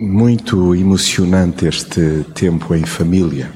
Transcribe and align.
Muito 0.00 0.74
emocionante 0.74 1.66
este 1.66 2.24
tempo 2.34 2.74
em 2.74 2.84
família. 2.84 3.48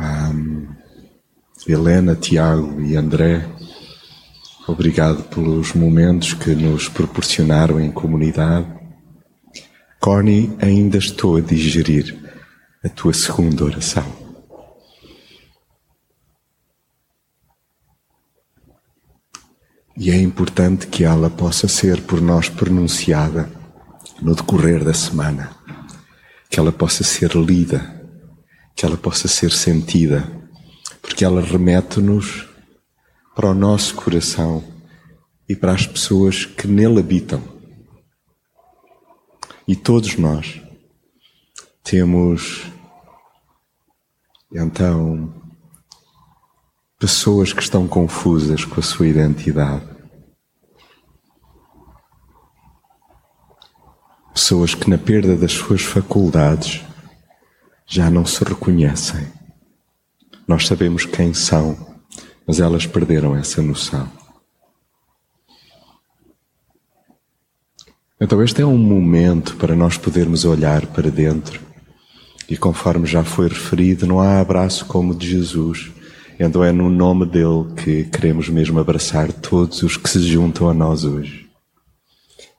Um, 0.00 0.68
Helena, 1.68 2.16
Tiago 2.16 2.80
e 2.80 2.96
André, 2.96 3.46
obrigado 4.66 5.24
pelos 5.24 5.74
momentos 5.74 6.32
que 6.32 6.54
nos 6.54 6.88
proporcionaram 6.88 7.78
em 7.78 7.90
comunidade. 7.90 8.66
Connie, 10.00 10.50
ainda 10.62 10.96
estou 10.96 11.36
a 11.36 11.42
digerir 11.42 12.16
a 12.82 12.88
tua 12.88 13.12
segunda 13.12 13.64
oração. 13.64 14.17
E 20.00 20.12
é 20.12 20.16
importante 20.16 20.86
que 20.86 21.02
ela 21.02 21.28
possa 21.28 21.66
ser 21.66 22.00
por 22.02 22.20
nós 22.20 22.48
pronunciada 22.48 23.50
no 24.22 24.32
decorrer 24.32 24.84
da 24.84 24.94
semana, 24.94 25.50
que 26.48 26.60
ela 26.60 26.70
possa 26.70 27.02
ser 27.02 27.34
lida, 27.34 28.00
que 28.76 28.86
ela 28.86 28.96
possa 28.96 29.26
ser 29.26 29.50
sentida, 29.50 30.22
porque 31.02 31.24
ela 31.24 31.42
remete-nos 31.42 32.46
para 33.34 33.50
o 33.50 33.54
nosso 33.54 33.96
coração 33.96 34.62
e 35.48 35.56
para 35.56 35.72
as 35.72 35.84
pessoas 35.84 36.44
que 36.44 36.68
nele 36.68 37.00
habitam. 37.00 37.42
E 39.66 39.74
todos 39.74 40.16
nós 40.16 40.62
temos 41.82 42.62
então 44.54 45.37
pessoas 46.98 47.52
que 47.52 47.62
estão 47.62 47.86
confusas 47.86 48.64
com 48.64 48.80
a 48.80 48.82
sua 48.82 49.06
identidade. 49.06 49.86
Pessoas 54.34 54.74
que, 54.74 54.90
na 54.90 54.98
perda 54.98 55.36
das 55.36 55.52
suas 55.52 55.82
faculdades, 55.82 56.84
já 57.86 58.10
não 58.10 58.26
se 58.26 58.42
reconhecem. 58.42 59.28
Nós 60.46 60.66
sabemos 60.66 61.04
quem 61.04 61.32
são, 61.32 61.76
mas 62.44 62.58
elas 62.58 62.84
perderam 62.84 63.36
essa 63.36 63.62
noção. 63.62 64.10
Então, 68.20 68.42
este 68.42 68.62
é 68.62 68.66
um 68.66 68.78
momento 68.78 69.56
para 69.56 69.76
nós 69.76 69.96
podermos 69.96 70.44
olhar 70.44 70.84
para 70.86 71.10
dentro. 71.10 71.60
E 72.48 72.56
conforme 72.56 73.06
já 73.06 73.22
foi 73.22 73.46
referido, 73.46 74.04
não 74.04 74.18
há 74.18 74.40
abraço 74.40 74.84
como 74.86 75.12
o 75.12 75.14
de 75.14 75.28
Jesus 75.30 75.92
então 76.38 76.62
é 76.62 76.70
no 76.70 76.88
nome 76.88 77.26
dele 77.26 77.72
que 77.82 78.04
queremos 78.04 78.48
mesmo 78.48 78.78
abraçar 78.78 79.32
todos 79.32 79.82
os 79.82 79.96
que 79.96 80.08
se 80.08 80.20
juntam 80.20 80.68
a 80.68 80.74
nós 80.74 81.04
hoje. 81.04 81.48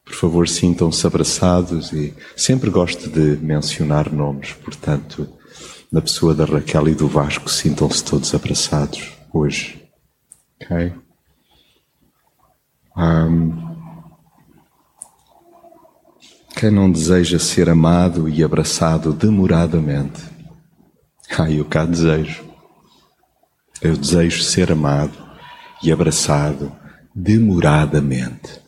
Por 0.03 0.13
favor, 0.13 0.47
sintam-se 0.47 1.05
abraçados 1.05 1.93
e 1.93 2.13
sempre 2.35 2.69
gosto 2.69 3.09
de 3.09 3.37
mencionar 3.37 4.11
nomes, 4.11 4.53
portanto, 4.53 5.29
na 5.91 6.01
pessoa 6.01 6.33
da 6.33 6.45
Raquel 6.45 6.89
e 6.89 6.95
do 6.95 7.07
Vasco, 7.07 7.49
sintam-se 7.49 8.03
todos 8.03 8.33
abraçados 8.33 9.13
hoje. 9.31 9.87
Ok? 10.61 10.93
Um, 12.97 13.69
quem 16.55 16.71
não 16.71 16.91
deseja 16.91 17.39
ser 17.39 17.69
amado 17.69 18.27
e 18.27 18.43
abraçado 18.43 19.13
demoradamente? 19.13 20.21
Ah, 21.37 21.49
eu 21.49 21.63
cá 21.63 21.85
desejo. 21.85 22.48
Eu 23.81 23.95
desejo 23.95 24.43
ser 24.43 24.71
amado 24.71 25.17
e 25.81 25.91
abraçado 25.91 26.71
demoradamente. 27.15 28.61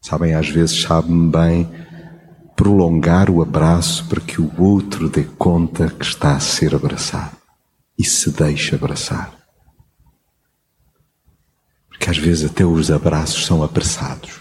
Sabem, 0.00 0.34
às 0.34 0.48
vezes 0.48 0.80
sabe-me 0.82 1.30
bem 1.30 1.70
prolongar 2.56 3.28
o 3.28 3.42
abraço 3.42 4.08
para 4.08 4.22
que 4.22 4.40
o 4.40 4.50
outro 4.58 5.10
dê 5.10 5.24
conta 5.24 5.90
que 5.90 6.04
está 6.04 6.36
a 6.36 6.40
ser 6.40 6.74
abraçado 6.74 7.36
e 7.98 8.04
se 8.04 8.30
deixe 8.30 8.74
abraçar. 8.74 9.36
Porque 11.88 12.08
às 12.08 12.16
vezes 12.16 12.50
até 12.50 12.64
os 12.64 12.90
abraços 12.90 13.44
são 13.44 13.62
apressados. 13.62 14.40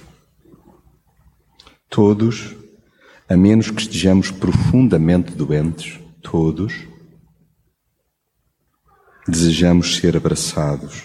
Todos, 1.90 2.56
a 3.28 3.36
menos 3.36 3.70
que 3.70 3.82
estejamos 3.82 4.32
profundamente 4.32 5.34
doentes, 5.34 6.00
todos, 6.22 6.95
desejamos 9.28 9.98
ser 9.98 10.16
abraçados. 10.16 11.04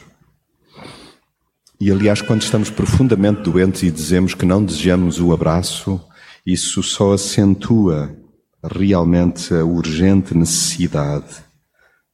E 1.81 1.91
aliás, 1.91 2.21
quando 2.21 2.43
estamos 2.43 2.69
profundamente 2.69 3.43
doentes 3.43 3.83
e 3.83 3.91
dizemos 3.91 4.35
que 4.35 4.45
não 4.45 4.63
desejamos 4.63 5.19
o 5.19 5.33
abraço, 5.33 6.01
isso 6.45 6.83
só 6.83 7.15
acentua 7.15 8.15
realmente 8.63 9.55
a 9.55 9.65
urgente 9.65 10.37
necessidade 10.37 11.37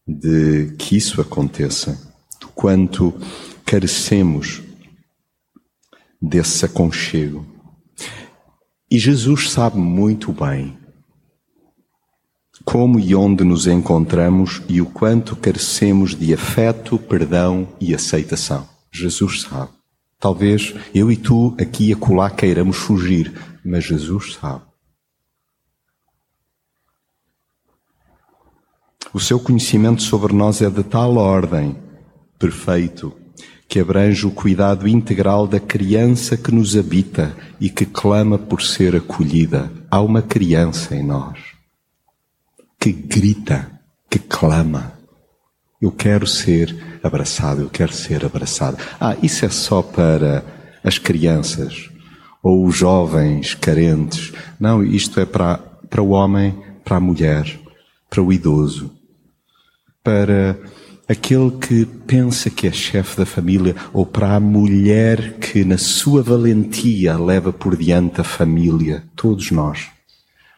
de 0.07 0.75
que 0.79 0.97
isso 0.97 1.21
aconteça, 1.21 2.01
do 2.41 2.47
quanto 2.49 3.13
carecemos 3.65 4.63
desse 6.23 6.65
aconchego. 6.65 7.45
E 8.89 8.99
Jesus 8.99 9.51
sabe 9.51 9.79
muito 9.79 10.33
bem 10.33 10.79
como 12.67 12.99
e 12.99 13.15
onde 13.15 13.45
nos 13.45 13.69
encontramos 13.69 14.61
e 14.69 14.81
o 14.81 14.87
quanto 14.87 15.37
carecemos 15.37 16.17
de 16.17 16.35
afeto, 16.35 16.99
perdão 16.99 17.69
e 17.81 17.95
aceitação. 17.95 18.69
Jesus 18.91 19.43
sabe. 19.43 19.71
Talvez 20.19 20.75
eu 20.93 21.11
e 21.11 21.17
tu 21.17 21.55
aqui 21.61 21.91
e 21.91 21.93
acolá 21.93 22.29
queiramos 22.29 22.77
fugir, 22.77 23.33
mas 23.65 23.85
Jesus 23.85 24.37
sabe. 24.41 24.63
O 29.15 29.21
seu 29.21 29.39
conhecimento 29.39 30.03
sobre 30.03 30.35
nós 30.35 30.61
é 30.61 30.69
de 30.69 30.83
tal 30.83 31.17
ordem, 31.19 31.77
perfeito, 32.37 33.15
que 33.69 33.79
abrange 33.79 34.27
o 34.27 34.31
cuidado 34.33 34.89
integral 34.89 35.47
da 35.47 35.61
criança 35.61 36.37
que 36.37 36.51
nos 36.51 36.77
habita 36.77 37.37
e 37.61 37.71
que 37.71 37.87
clama 37.87 38.37
por 38.37 38.61
ser 38.61 38.97
acolhida. 38.97 39.73
Há 39.89 40.01
uma 40.01 40.21
criança 40.21 40.97
em 40.97 41.05
nós 41.05 41.46
que 42.87 42.93
grita, 42.93 43.69
que 44.09 44.21
clama. 44.21 44.93
Eu 45.83 45.91
quero 45.91 46.25
ser 46.25 47.01
abraçado, 47.03 47.63
eu 47.63 47.69
quero 47.69 47.93
ser 47.93 48.25
abraçado. 48.25 48.79
Ah, 49.01 49.17
isso 49.21 49.45
é 49.45 49.49
só 49.49 49.83
para 49.83 50.45
as 50.85 50.97
crianças 50.97 51.91
ou 52.41 52.65
os 52.65 52.77
jovens 52.77 53.55
carentes. 53.55 54.33
Não, 54.61 54.85
isto 54.85 55.19
é 55.19 55.27
para, 55.27 55.59
para 55.91 56.01
o 56.01 56.11
homem, 56.11 56.57
para 56.85 56.99
a 56.99 57.01
mulher, 57.01 57.59
para 58.09 58.23
o 58.23 58.33
idoso, 58.33 58.93
para 60.05 60.57
aquele 61.09 61.51
que 61.59 61.85
pensa 62.07 62.49
que 62.51 62.69
é 62.69 62.73
chefe 62.73 63.17
da 63.17 63.27
família 63.27 63.75
ou 63.93 64.07
para 64.07 64.37
a 64.37 64.41
mulher 64.41 65.39
que 65.41 65.65
na 65.65 65.77
sua 65.77 66.23
valentia 66.23 67.19
leva 67.19 67.53
por 67.53 67.77
diante 67.77 68.21
a 68.21 68.25
família. 68.25 69.03
Todos 69.17 69.51
nós 69.51 69.89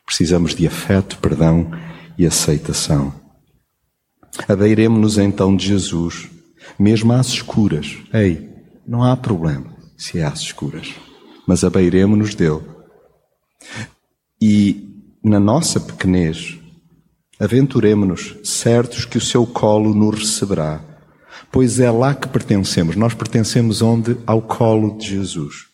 precisamos 0.05 0.55
de 0.55 0.67
afeto, 0.67 1.17
perdão 1.23 1.71
e 2.19 2.27
aceitação. 2.27 3.15
Abeiremos-nos 4.49 5.17
então 5.17 5.57
de 5.57 5.67
Jesus, 5.67 6.29
mesmo 6.79 7.13
às 7.13 7.29
escuras. 7.29 7.97
Ei, 8.13 8.49
não 8.87 9.03
há 9.03 9.17
problema 9.17 9.77
se 9.97 10.19
é 10.19 10.25
às 10.25 10.41
escuras, 10.41 10.95
mas 11.47 11.65
abeiremos-nos 11.65 12.35
dele. 12.35 12.63
E 14.41 14.89
na 15.23 15.41
nossa 15.41 15.81
pequenez, 15.81 16.59
aventuremos-nos 17.39 18.37
certos 18.45 19.05
que 19.05 19.19
o 19.19 19.21
seu 19.21 19.47
colo 19.47 19.95
nos 19.95 20.21
receberá, 20.21 20.81
pois 21.51 21.81
é 21.81 21.91
lá 21.91 22.15
que 22.15 22.29
pertencemos. 22.29 22.97
Nós 22.97 23.15
pertencemos 23.15 23.83
onde? 23.83 24.17
Ao 24.27 24.41
colo 24.41 24.97
de 24.97 25.09
Jesus. 25.09 25.67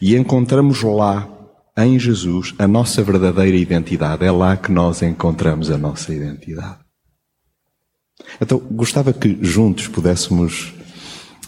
E 0.00 0.16
encontramos 0.16 0.82
lá 0.82 1.28
em 1.76 1.98
Jesus 1.98 2.54
a 2.58 2.68
nossa 2.68 3.02
verdadeira 3.02 3.56
identidade. 3.56 4.24
É 4.24 4.30
lá 4.30 4.56
que 4.56 4.70
nós 4.70 5.02
encontramos 5.02 5.70
a 5.70 5.78
nossa 5.78 6.12
identidade. 6.12 6.78
Então, 8.40 8.58
gostava 8.58 9.12
que 9.12 9.38
juntos 9.42 9.88
pudéssemos 9.88 10.72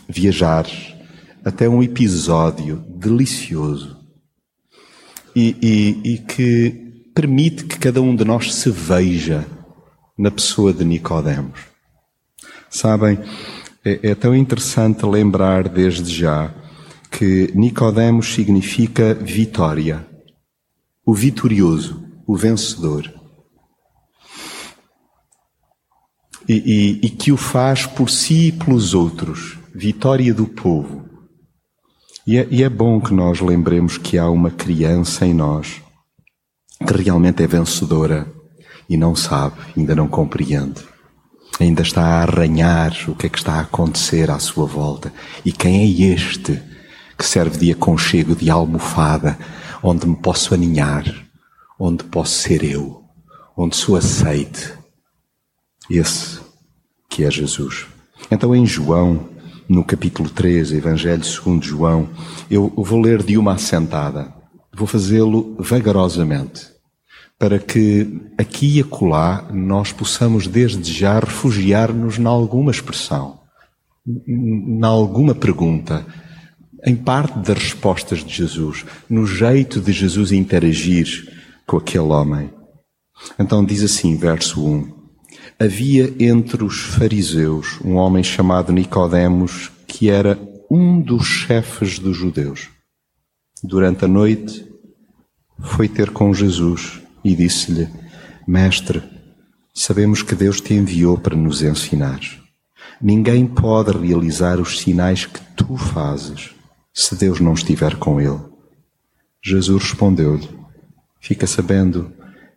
viajar 0.08 0.66
até 1.44 1.68
um 1.68 1.82
episódio 1.82 2.84
delicioso 2.88 3.96
e, 5.34 5.56
e, 5.62 6.12
e 6.14 6.18
que 6.18 7.10
permite 7.14 7.64
que 7.64 7.78
cada 7.78 8.02
um 8.02 8.14
de 8.14 8.24
nós 8.24 8.52
se 8.52 8.70
veja 8.70 9.46
na 10.18 10.30
pessoa 10.30 10.72
de 10.72 10.84
Nicodemos. 10.84 11.60
Sabem, 12.68 13.18
é, 13.84 14.10
é 14.10 14.14
tão 14.14 14.34
interessante 14.34 15.06
lembrar 15.06 15.68
desde 15.68 16.12
já 16.12 16.52
que 17.10 17.50
Nicodemos 17.54 18.34
significa 18.34 19.14
vitória 19.14 20.04
o 21.06 21.14
vitorioso, 21.14 22.04
o 22.26 22.36
vencedor. 22.36 23.16
e, 26.48 26.54
e, 27.02 27.06
e 27.06 27.10
que 27.10 27.32
o 27.32 27.36
faz 27.36 27.86
por 27.86 28.08
si 28.08 28.48
e 28.48 28.52
pelos 28.52 28.94
outros. 28.94 29.58
Vitória 29.74 30.32
do 30.32 30.46
povo. 30.46 31.04
E 32.26 32.38
é, 32.38 32.46
e 32.50 32.62
é 32.62 32.68
bom 32.68 33.00
que 33.00 33.12
nós 33.12 33.40
lembremos 33.40 33.98
que 33.98 34.16
há 34.18 34.28
uma 34.28 34.50
criança 34.50 35.26
em 35.26 35.34
nós 35.34 35.82
que 36.86 36.92
realmente 36.92 37.42
é 37.42 37.46
vencedora 37.46 38.30
e 38.88 38.96
não 38.96 39.16
sabe, 39.16 39.56
ainda 39.76 39.94
não 39.94 40.06
compreende. 40.08 40.82
Ainda 41.58 41.82
está 41.82 42.02
a 42.02 42.22
arranhar 42.22 42.92
o 43.08 43.14
que 43.14 43.26
é 43.26 43.28
que 43.30 43.38
está 43.38 43.54
a 43.54 43.60
acontecer 43.60 44.30
à 44.30 44.38
sua 44.38 44.66
volta. 44.66 45.12
E 45.44 45.52
quem 45.52 45.80
é 45.80 46.12
este 46.12 46.60
que 47.16 47.24
serve 47.24 47.56
de 47.58 47.72
aconchego, 47.72 48.36
de 48.36 48.50
almofada, 48.50 49.38
onde 49.86 50.04
me 50.04 50.16
posso 50.16 50.52
aninhar, 50.52 51.04
onde 51.78 52.02
posso 52.02 52.32
ser 52.42 52.64
eu, 52.64 53.04
onde 53.56 53.76
sou 53.76 53.94
aceite? 53.94 54.74
Esse 55.88 56.40
que 57.08 57.22
é 57.22 57.30
Jesus. 57.30 57.86
Então 58.28 58.52
em 58.52 58.66
João, 58.66 59.28
no 59.68 59.84
capítulo 59.84 60.28
3, 60.28 60.72
Evangelho 60.72 61.22
segundo 61.22 61.64
João, 61.64 62.08
eu 62.50 62.72
vou 62.76 63.00
ler 63.00 63.22
de 63.22 63.38
uma 63.38 63.52
assentada. 63.52 64.34
Vou 64.74 64.88
fazê-lo 64.88 65.56
vagarosamente, 65.60 66.66
para 67.38 67.60
que 67.60 68.20
aqui 68.36 68.78
e 68.78 68.80
acolá 68.80 69.46
nós 69.52 69.92
possamos 69.92 70.48
desde 70.48 70.92
já 70.92 71.20
refugiar-nos 71.20 72.18
em 72.18 72.26
alguma 72.26 72.72
expressão, 72.72 73.38
em 74.26 74.84
alguma 74.84 75.34
pergunta, 75.34 76.04
em 76.86 76.94
parte 76.94 77.36
das 77.40 77.58
respostas 77.58 78.24
de 78.24 78.32
Jesus, 78.32 78.86
no 79.10 79.26
jeito 79.26 79.80
de 79.80 79.92
Jesus 79.92 80.30
interagir 80.30 81.28
com 81.66 81.78
aquele 81.78 82.04
homem. 82.04 82.48
Então 83.36 83.64
diz 83.64 83.82
assim, 83.82 84.16
verso 84.16 84.64
1: 84.64 84.92
Havia 85.58 86.14
entre 86.20 86.62
os 86.62 86.78
fariseus 86.78 87.80
um 87.84 87.96
homem 87.96 88.22
chamado 88.22 88.72
Nicodemos, 88.72 89.72
que 89.88 90.08
era 90.08 90.38
um 90.70 91.00
dos 91.00 91.26
chefes 91.26 91.98
dos 91.98 92.16
judeus. 92.16 92.68
Durante 93.64 94.04
a 94.04 94.08
noite 94.08 94.64
foi 95.58 95.88
ter 95.88 96.10
com 96.10 96.32
Jesus 96.32 97.00
e 97.24 97.34
disse-lhe: 97.34 97.88
Mestre, 98.46 99.02
sabemos 99.74 100.22
que 100.22 100.36
Deus 100.36 100.60
te 100.60 100.74
enviou 100.74 101.18
para 101.18 101.34
nos 101.34 101.62
ensinar. 101.62 102.20
Ninguém 103.02 103.44
pode 103.44 103.90
realizar 103.98 104.60
os 104.60 104.78
sinais 104.78 105.26
que 105.26 105.40
tu 105.56 105.76
fazes 105.76 106.55
se 106.98 107.14
Deus 107.14 107.40
não 107.40 107.52
estiver 107.52 107.96
com 107.96 108.18
ele. 108.18 108.40
Jesus 109.44 109.82
respondeu-lhe: 109.82 110.48
Fica 111.20 111.46
sabendo 111.46 112.10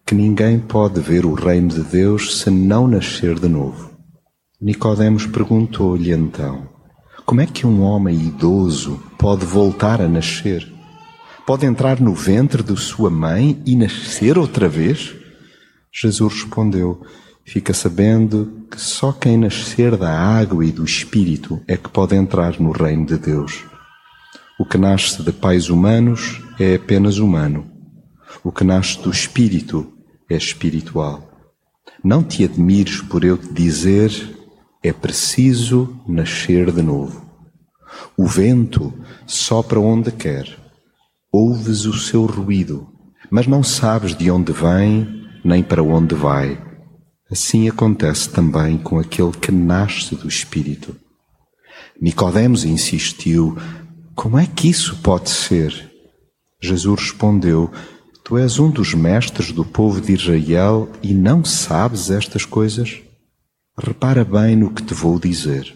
que 0.06 0.16
ninguém 0.16 0.58
pode 0.58 1.02
ver 1.02 1.26
o 1.26 1.34
reino 1.34 1.68
de 1.68 1.84
Deus 1.84 2.40
se 2.40 2.50
não 2.50 2.88
nascer 2.88 3.38
de 3.38 3.50
novo. 3.50 3.92
Nicodemos 4.62 5.26
perguntou-lhe 5.26 6.14
então: 6.14 6.70
Como 7.26 7.42
é 7.42 7.46
que 7.46 7.68
um 7.68 7.82
homem 7.82 8.16
idoso 8.16 9.04
pode 9.18 9.46
voltar 9.46 10.02
a 10.02 10.08
nascer? 10.08 10.66
Pode 11.46 11.66
entrar 11.66 12.00
no 12.00 12.14
ventre 12.14 12.64
de 12.64 12.78
sua 12.78 13.10
mãe 13.10 13.62
e 13.66 13.76
nascer 13.76 14.38
outra 14.38 14.70
vez? 14.70 15.14
Jesus 15.92 16.34
respondeu: 16.34 17.02
Fica 17.44 17.74
sabendo 17.74 18.66
que 18.72 18.80
só 18.80 19.12
quem 19.12 19.36
nascer 19.36 19.98
da 19.98 20.18
água 20.18 20.66
e 20.66 20.72
do 20.72 20.86
espírito 20.86 21.62
é 21.68 21.76
que 21.76 21.90
pode 21.90 22.16
entrar 22.16 22.58
no 22.58 22.72
reino 22.72 23.06
de 23.06 23.18
Deus. 23.18 23.66
O 24.60 24.66
que 24.66 24.78
nasce 24.78 25.24
de 25.24 25.32
pais 25.32 25.70
humanos 25.70 26.42
é 26.60 26.76
apenas 26.76 27.18
humano. 27.18 27.66
O 28.44 28.52
que 28.52 28.66
nasce 28.66 29.02
do 29.02 29.10
espírito 29.10 29.94
é 30.30 30.36
espiritual. 30.36 31.32
Não 32.04 32.22
te 32.22 32.44
admires 32.44 33.02
por 33.02 33.24
eu 33.24 33.38
te 33.38 33.54
dizer, 33.54 34.12
é 34.84 34.92
preciso 34.92 35.98
nascer 36.06 36.74
de 36.74 36.82
novo. 36.82 37.26
O 38.18 38.28
vento 38.28 38.94
sopra 39.26 39.80
onde 39.80 40.12
quer, 40.12 40.46
ouves 41.32 41.86
o 41.86 41.94
seu 41.94 42.26
ruído, 42.26 42.86
mas 43.32 43.48
não 43.48 43.64
sabes 43.64 44.14
de 44.14 44.30
onde 44.30 44.52
vem 44.52 45.26
nem 45.44 45.64
para 45.64 45.82
onde 45.82 46.16
vai. 46.16 46.62
Assim 47.32 47.70
acontece 47.70 48.30
também 48.30 48.78
com 48.78 49.00
aquele 49.00 49.32
que 49.32 49.54
nasce 49.54 50.16
do 50.16 50.28
Espírito. 50.28 50.96
Nicodemos 52.02 52.64
insistiu: 52.64 53.58
Como 54.20 54.38
é 54.38 54.46
que 54.46 54.70
isso 54.70 54.98
pode 54.98 55.30
ser? 55.30 55.90
Jesus 56.62 57.04
respondeu: 57.04 57.72
Tu 58.22 58.38
és 58.38 58.60
um 58.60 58.70
dos 58.70 58.94
mestres 58.94 59.54
do 59.54 59.64
povo 59.64 60.02
de 60.02 60.12
Israel 60.12 60.90
e 61.02 61.14
não 61.14 61.46
sabes 61.46 62.12
estas 62.12 62.44
coisas? 62.44 63.00
Repara 63.82 64.26
bem 64.26 64.58
no 64.58 64.72
que 64.72 64.84
te 64.84 64.94
vou 64.94 65.18
dizer. 65.18 65.74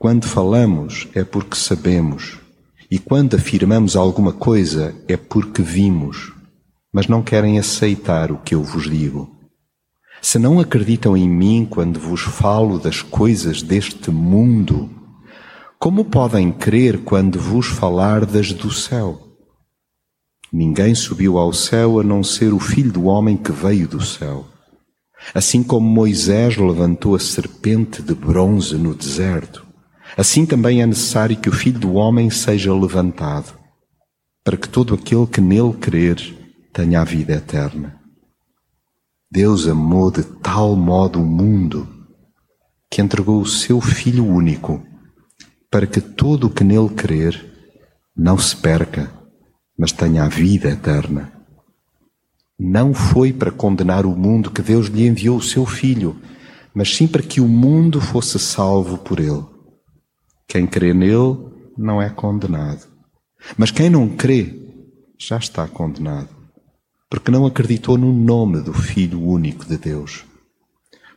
Quando 0.00 0.26
falamos 0.26 1.06
é 1.14 1.22
porque 1.22 1.54
sabemos, 1.54 2.38
e 2.90 2.98
quando 2.98 3.36
afirmamos 3.36 3.94
alguma 3.94 4.32
coisa 4.32 4.92
é 5.06 5.16
porque 5.16 5.62
vimos, 5.62 6.32
mas 6.92 7.06
não 7.06 7.22
querem 7.22 7.56
aceitar 7.56 8.32
o 8.32 8.38
que 8.38 8.56
eu 8.56 8.64
vos 8.64 8.90
digo. 8.90 9.30
Se 10.20 10.40
não 10.40 10.58
acreditam 10.58 11.16
em 11.16 11.28
mim 11.28 11.64
quando 11.70 12.00
vos 12.00 12.22
falo 12.22 12.80
das 12.80 13.00
coisas 13.00 13.62
deste 13.62 14.10
mundo, 14.10 15.03
como 15.84 16.02
podem 16.02 16.50
crer 16.50 17.04
quando 17.04 17.38
vos 17.38 17.66
falar 17.66 18.24
das 18.24 18.54
do 18.54 18.70
céu? 18.70 19.20
Ninguém 20.50 20.94
subiu 20.94 21.36
ao 21.36 21.52
céu 21.52 22.00
a 22.00 22.02
não 22.02 22.24
ser 22.24 22.54
o 22.54 22.58
Filho 22.58 22.90
do 22.90 23.04
Homem 23.04 23.36
que 23.36 23.52
veio 23.52 23.86
do 23.86 24.02
céu. 24.02 24.46
Assim 25.34 25.62
como 25.62 25.86
Moisés 25.86 26.56
levantou 26.56 27.14
a 27.14 27.20
serpente 27.20 28.00
de 28.00 28.14
bronze 28.14 28.78
no 28.78 28.94
deserto, 28.94 29.66
assim 30.16 30.46
também 30.46 30.80
é 30.80 30.86
necessário 30.86 31.36
que 31.36 31.50
o 31.50 31.52
Filho 31.52 31.80
do 31.80 31.92
Homem 31.92 32.30
seja 32.30 32.72
levantado, 32.74 33.52
para 34.42 34.56
que 34.56 34.70
todo 34.70 34.94
aquele 34.94 35.26
que 35.26 35.42
nele 35.42 35.74
crer 35.74 36.16
tenha 36.72 37.02
a 37.02 37.04
vida 37.04 37.34
eterna. 37.34 38.00
Deus 39.30 39.68
amou 39.68 40.10
de 40.10 40.22
tal 40.22 40.76
modo 40.76 41.20
o 41.20 41.26
mundo 41.26 41.86
que 42.90 43.02
entregou 43.02 43.38
o 43.38 43.46
seu 43.46 43.82
Filho 43.82 44.24
único, 44.24 44.82
para 45.74 45.88
que 45.88 46.00
todo 46.00 46.46
o 46.46 46.50
que 46.50 46.62
nele 46.62 46.90
crer 46.90 47.52
não 48.16 48.38
se 48.38 48.56
perca, 48.56 49.10
mas 49.76 49.90
tenha 49.90 50.22
a 50.22 50.28
vida 50.28 50.68
eterna. 50.68 51.32
Não 52.56 52.94
foi 52.94 53.32
para 53.32 53.50
condenar 53.50 54.06
o 54.06 54.14
mundo 54.14 54.52
que 54.52 54.62
Deus 54.62 54.86
lhe 54.86 55.04
enviou 55.04 55.36
o 55.36 55.42
seu 55.42 55.66
Filho, 55.66 56.14
mas 56.72 56.94
sim 56.94 57.08
para 57.08 57.24
que 57.24 57.40
o 57.40 57.48
mundo 57.48 58.00
fosse 58.00 58.38
salvo 58.38 58.98
por 58.98 59.18
ele. 59.18 59.44
Quem 60.46 60.64
crê 60.64 60.94
nele 60.94 61.38
não 61.76 62.00
é 62.00 62.08
condenado. 62.08 62.86
Mas 63.58 63.72
quem 63.72 63.90
não 63.90 64.08
crê 64.08 64.54
já 65.18 65.38
está 65.38 65.66
condenado, 65.66 66.28
porque 67.10 67.32
não 67.32 67.46
acreditou 67.46 67.98
no 67.98 68.12
nome 68.12 68.60
do 68.60 68.72
Filho 68.72 69.20
único 69.20 69.64
de 69.64 69.76
Deus. 69.76 70.24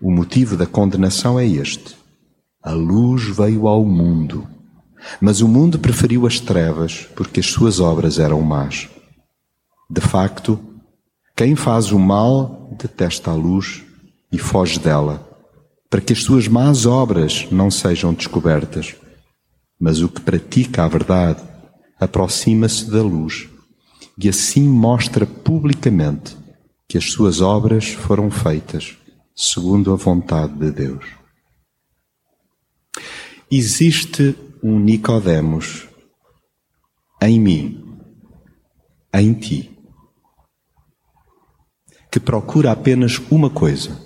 O 0.02 0.10
motivo 0.10 0.58
da 0.58 0.66
condenação 0.66 1.40
é 1.40 1.46
este: 1.46 1.97
a 2.68 2.74
luz 2.74 3.24
veio 3.24 3.68
ao 3.68 3.86
mundo 3.86 4.48
mas 5.20 5.42
o 5.42 5.48
mundo 5.48 5.80
preferiu 5.80 6.26
as 6.26 6.40
trevas 6.40 7.08
porque 7.16 7.40
as 7.40 7.48
suas 7.48 7.80
obras 7.80 8.20
eram 8.20 8.42
más. 8.42 8.90
De 9.90 10.02
facto, 10.02 10.60
quem 11.36 11.56
faz 11.56 11.92
o 11.92 12.00
mal 12.00 12.76
detesta 12.78 13.32
a 13.32 13.34
luz 13.34 13.84
e 14.32 14.38
foge 14.38 14.80
dela, 14.80 15.26
para 15.90 16.02
que 16.02 16.14
as 16.14 16.24
suas 16.24 16.48
más 16.48 16.86
obras 16.86 17.48
não 17.52 17.72
sejam 17.72 18.14
descobertas. 18.14 18.96
Mas 19.80 20.02
o 20.02 20.10
que 20.10 20.20
pratica 20.20 20.84
a 20.84 20.88
verdade 20.88 21.42
aproxima-se 22.00 22.90
da 22.90 23.02
luz 23.02 23.48
e 24.18 24.28
assim 24.28 24.68
mostra 24.68 25.26
publicamente 25.26 26.36
que 26.88 26.98
as 26.98 27.12
suas 27.12 27.42
obras 27.42 27.90
foram 27.90 28.32
feitas 28.32 28.98
segundo 29.36 29.94
a 29.94 29.96
vontade 29.96 30.54
de 30.54 30.72
Deus. 30.72 31.06
Existe 33.50 34.36
um 34.62 34.78
Nicodemos 34.78 35.88
em 37.22 37.40
mim, 37.40 37.98
em 39.14 39.34
ti, 39.34 39.78
que 42.12 42.20
procura 42.20 42.74
apenas 42.74 43.20
uma 43.32 43.50
coisa: 43.50 43.98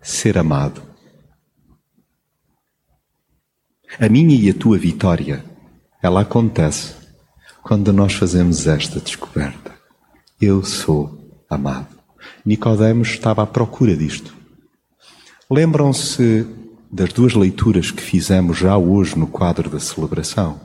ser 0.00 0.38
amado. 0.38 0.82
A 3.98 4.08
minha 4.08 4.34
e 4.34 4.48
a 4.48 4.54
tua 4.54 4.78
vitória, 4.78 5.44
ela 6.02 6.22
acontece 6.22 6.94
quando 7.62 7.92
nós 7.92 8.14
fazemos 8.14 8.66
esta 8.66 8.98
descoberta. 8.98 9.78
Eu 10.40 10.64
sou 10.64 11.44
amado. 11.50 11.98
Nicodemos 12.46 13.08
estava 13.08 13.42
à 13.42 13.46
procura 13.46 13.94
disto. 13.94 14.34
Lembram-se 15.50 16.59
das 16.92 17.12
duas 17.12 17.34
leituras 17.34 17.90
que 17.90 18.02
fizemos 18.02 18.58
já 18.58 18.76
hoje 18.76 19.16
no 19.16 19.26
quadro 19.26 19.70
da 19.70 19.78
celebração. 19.78 20.60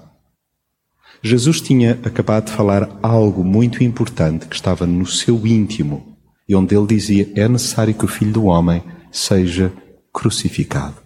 Jesus 1.21 1.61
tinha 1.61 1.99
acabado 2.03 2.45
de 2.45 2.51
falar 2.51 2.99
algo 3.01 3.43
muito 3.43 3.83
importante 3.83 4.47
que 4.47 4.55
estava 4.55 4.85
no 4.85 5.05
seu 5.05 5.45
íntimo 5.45 6.17
e 6.47 6.55
onde 6.55 6.75
ele 6.75 6.87
dizia: 6.87 7.31
é 7.35 7.47
necessário 7.47 7.93
que 7.93 8.05
o 8.05 8.07
Filho 8.07 8.33
do 8.33 8.45
Homem 8.45 8.83
seja 9.11 9.73
crucificado. 10.13 10.97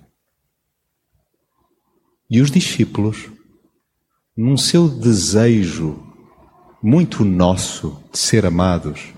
E 2.29 2.41
os 2.41 2.51
discípulos, 2.51 3.29
num 4.35 4.57
seu 4.57 4.87
desejo 4.87 5.99
muito 6.81 7.25
nosso 7.25 8.03
de 8.11 8.19
ser 8.19 8.45
amados, 8.45 9.13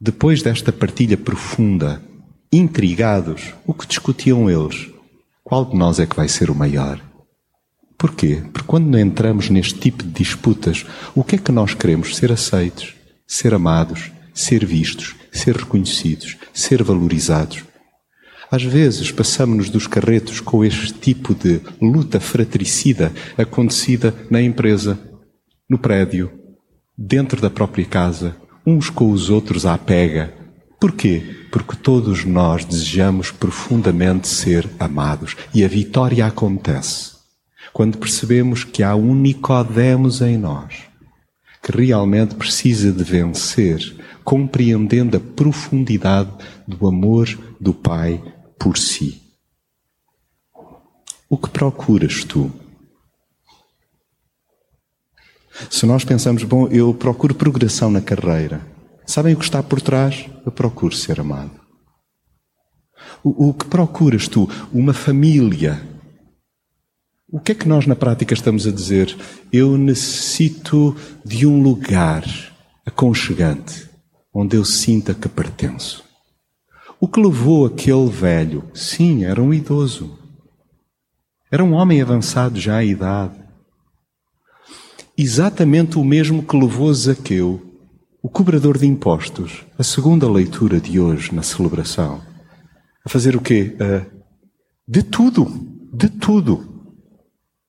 depois 0.00 0.42
desta 0.42 0.72
partilha 0.72 1.16
profunda, 1.16 2.02
intrigados, 2.52 3.54
o 3.66 3.74
que 3.74 3.86
discutiam 3.86 4.48
eles? 4.48 4.91
Qual 5.52 5.66
de 5.66 5.76
nós 5.76 6.00
é 6.00 6.06
que 6.06 6.16
vai 6.16 6.28
ser 6.28 6.48
o 6.50 6.54
maior? 6.54 6.98
Porquê? 7.98 8.42
Porque 8.54 8.66
quando 8.66 8.98
entramos 8.98 9.50
neste 9.50 9.78
tipo 9.78 10.02
de 10.02 10.08
disputas, 10.08 10.86
o 11.14 11.22
que 11.22 11.34
é 11.34 11.38
que 11.38 11.52
nós 11.52 11.74
queremos? 11.74 12.16
Ser 12.16 12.32
aceitos, 12.32 12.94
ser 13.26 13.52
amados, 13.52 14.10
ser 14.32 14.64
vistos, 14.64 15.14
ser 15.30 15.54
reconhecidos, 15.54 16.38
ser 16.54 16.82
valorizados. 16.82 17.64
Às 18.50 18.62
vezes 18.62 19.12
passamos-nos 19.12 19.68
dos 19.68 19.86
carretos 19.86 20.40
com 20.40 20.64
este 20.64 20.94
tipo 20.94 21.34
de 21.34 21.60
luta 21.82 22.18
fratricida 22.18 23.12
acontecida 23.36 24.14
na 24.30 24.40
empresa, 24.40 24.98
no 25.68 25.76
prédio, 25.76 26.32
dentro 26.96 27.42
da 27.42 27.50
própria 27.50 27.84
casa, 27.84 28.34
uns 28.66 28.88
com 28.88 29.10
os 29.10 29.28
outros 29.28 29.66
à 29.66 29.76
pega. 29.76 30.32
Porquê? 30.82 31.22
Porque 31.52 31.76
todos 31.76 32.24
nós 32.24 32.64
desejamos 32.64 33.30
profundamente 33.30 34.26
ser 34.26 34.68
amados 34.80 35.36
e 35.54 35.64
a 35.64 35.68
vitória 35.68 36.26
acontece 36.26 37.12
quando 37.72 37.98
percebemos 37.98 38.64
que 38.64 38.82
há 38.82 38.96
um 38.96 39.14
Nicodemos 39.14 40.20
em 40.20 40.36
nós 40.36 40.82
que 41.62 41.70
realmente 41.70 42.34
precisa 42.34 42.90
de 42.90 43.04
vencer, 43.04 43.96
compreendendo 44.24 45.16
a 45.16 45.20
profundidade 45.20 46.32
do 46.66 46.88
amor 46.88 47.28
do 47.60 47.72
Pai 47.72 48.20
por 48.58 48.76
si. 48.76 49.22
O 51.30 51.38
que 51.38 51.48
procuras 51.48 52.24
tu? 52.24 52.50
Se 55.70 55.86
nós 55.86 56.04
pensamos, 56.04 56.42
bom, 56.42 56.66
eu 56.66 56.92
procuro 56.92 57.36
progressão 57.36 57.88
na 57.88 58.00
carreira, 58.00 58.71
sabem 59.06 59.34
o 59.34 59.38
que 59.38 59.44
está 59.44 59.62
por 59.62 59.80
trás? 59.80 60.26
Eu 60.44 60.52
procuro 60.52 60.94
ser 60.94 61.20
amado. 61.20 61.60
O, 63.22 63.48
o 63.48 63.54
que 63.54 63.66
procuras 63.66 64.28
tu? 64.28 64.48
Uma 64.72 64.92
família 64.92 65.80
o 67.32 67.40
que 67.40 67.52
é 67.52 67.54
que 67.54 67.66
nós 67.66 67.86
na 67.86 67.96
prática 67.96 68.34
estamos 68.34 68.66
a 68.66 68.70
dizer? 68.70 69.16
Eu 69.50 69.78
necessito 69.78 70.94
de 71.24 71.46
um 71.46 71.62
lugar 71.62 72.22
aconchegante 72.84 73.88
onde 74.34 74.54
eu 74.54 74.66
sinta 74.66 75.14
que 75.14 75.30
pertenço. 75.30 76.04
O 77.00 77.08
que 77.08 77.18
levou 77.18 77.64
aquele 77.64 78.10
velho? 78.10 78.70
Sim, 78.74 79.24
era 79.24 79.42
um 79.42 79.52
idoso. 79.52 80.18
Era 81.50 81.64
um 81.64 81.72
homem 81.72 82.02
avançado 82.02 82.60
já 82.60 82.76
à 82.76 82.84
idade. 82.84 83.42
Exatamente 85.16 85.96
o 85.98 86.04
mesmo 86.04 86.42
que 86.42 86.54
levou 86.54 86.92
Zaqueu, 86.92 87.71
o 88.22 88.28
cobrador 88.28 88.78
de 88.78 88.86
impostos, 88.86 89.64
a 89.76 89.82
segunda 89.82 90.30
leitura 90.30 90.80
de 90.80 91.00
hoje 91.00 91.34
na 91.34 91.42
celebração. 91.42 92.20
A 93.04 93.08
fazer 93.08 93.34
o 93.34 93.40
quê? 93.40 93.76
de 94.86 95.02
tudo, 95.02 95.46
de 95.92 96.08
tudo 96.08 96.72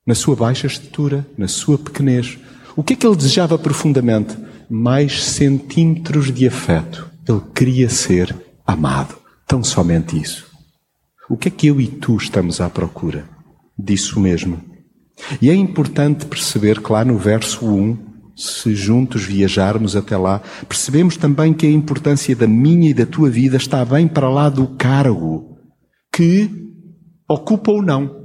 na 0.05 0.13
sua 0.13 0.36
baixa 0.36 0.67
estatura, 0.67 1.25
na 1.38 1.48
sua 1.48 1.77
pequenez. 1.77 2.38
O 2.75 2.83
que 2.83 2.93
é 2.93 2.95
que 2.95 3.07
ele 3.07 3.15
desejava 3.15 3.57
profundamente? 3.57 4.38
Mais 4.69 5.24
centímetros 5.24 6.31
de 6.31 6.48
afeto. 6.48 7.10
Ele 7.27 7.41
queria 7.55 7.89
ser 7.89 8.36
amado. 8.65 9.15
Tão 9.48 9.63
somente 9.63 10.19
isso. 10.19 10.48
O 11.29 11.38
que 11.38 11.48
é 11.48 11.51
que 11.51 11.67
eu 11.67 11.79
e 11.79 11.88
tu 11.88 12.17
estamos 12.17 12.60
à 12.60 12.69
procura? 12.69 13.27
Disso 13.77 14.19
mesmo. 14.19 14.62
E 15.41 15.50
é 15.50 15.55
importante 15.55 16.25
perceber 16.25 16.81
que 16.81 16.91
lá 16.91 17.05
no 17.05 17.17
verso 17.17 17.65
1, 17.65 18.12
se 18.36 18.75
juntos 18.75 19.24
viajarmos 19.24 19.96
até 19.96 20.18
lá, 20.18 20.42
percebemos 20.68 21.18
também 21.18 21.54
que 21.54 21.68
a 21.68 21.72
importância 21.72 22.36
da 22.36 22.48
minha 22.48 22.90
e 22.90 22.94
da 22.94 23.06
tua 23.06 23.30
vida 23.30 23.58
está 23.58 23.84
bem 23.86 24.08
para 24.08 24.30
lá 24.30 24.50
do 24.50 24.68
cargo 24.75 25.58
que 26.12 26.50
ocupa 27.28 27.72
ou 27.72 27.82
não. 27.82 28.24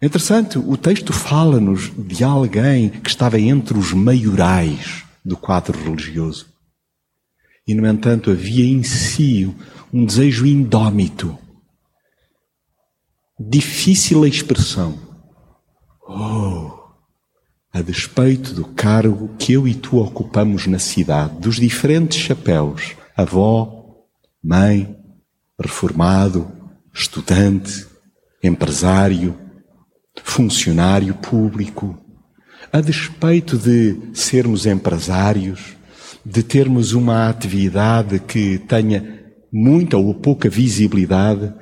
Interessante, 0.00 0.58
o 0.58 0.76
texto 0.76 1.12
fala-nos 1.12 1.92
de 1.96 2.22
alguém 2.22 2.88
que 2.88 3.08
estava 3.08 3.38
entre 3.38 3.76
os 3.76 3.92
maiorais 3.92 5.04
do 5.24 5.36
quadro 5.36 5.76
religioso. 5.76 6.46
E, 7.66 7.74
no 7.74 7.86
entanto, 7.86 8.30
havia 8.30 8.64
em 8.64 8.82
si 8.84 9.52
um 9.92 10.04
desejo 10.04 10.46
indómito, 10.46 11.36
difícil 13.38 14.22
a 14.22 14.28
expressão. 14.28 14.98
Oh, 16.08 16.77
a 17.72 17.82
despeito 17.82 18.54
do 18.54 18.64
cargo 18.64 19.30
que 19.38 19.52
eu 19.52 19.68
e 19.68 19.74
tu 19.74 19.98
ocupamos 19.98 20.66
na 20.66 20.78
cidade, 20.78 21.38
dos 21.38 21.56
diferentes 21.56 22.18
chapéus, 22.18 22.96
avó, 23.16 24.04
mãe, 24.42 24.96
reformado, 25.60 26.50
estudante, 26.94 27.86
empresário, 28.42 29.36
funcionário 30.22 31.14
público, 31.14 31.98
a 32.72 32.80
despeito 32.80 33.56
de 33.56 33.96
sermos 34.12 34.66
empresários, 34.66 35.76
de 36.24 36.42
termos 36.42 36.92
uma 36.92 37.28
atividade 37.28 38.18
que 38.20 38.58
tenha 38.58 39.18
muita 39.52 39.96
ou 39.96 40.14
pouca 40.14 40.48
visibilidade, 40.48 41.52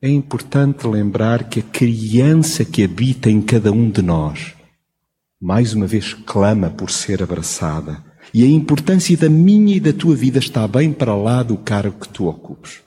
é 0.00 0.08
importante 0.08 0.86
lembrar 0.86 1.48
que 1.48 1.60
a 1.60 1.62
criança 1.62 2.64
que 2.64 2.84
habita 2.84 3.30
em 3.30 3.40
cada 3.40 3.72
um 3.72 3.90
de 3.90 4.02
nós, 4.02 4.54
mais 5.42 5.74
uma 5.74 5.88
vez 5.88 6.14
clama 6.14 6.70
por 6.70 6.88
ser 6.88 7.20
abraçada. 7.20 8.00
E 8.32 8.44
a 8.44 8.46
importância 8.46 9.16
da 9.16 9.28
minha 9.28 9.74
e 9.74 9.80
da 9.80 9.92
tua 9.92 10.14
vida 10.14 10.38
está 10.38 10.68
bem 10.68 10.92
para 10.92 11.16
lá 11.16 11.42
do 11.42 11.58
cargo 11.58 11.98
que 11.98 12.08
tu 12.08 12.26
ocupes. 12.26 12.80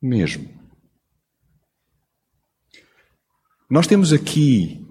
Mesmo. 0.00 0.48
Nós 3.68 3.88
temos 3.88 4.12
aqui, 4.12 4.86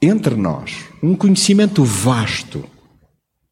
entre 0.00 0.36
nós, 0.36 0.88
um 1.02 1.16
conhecimento 1.16 1.82
vasto 1.82 2.70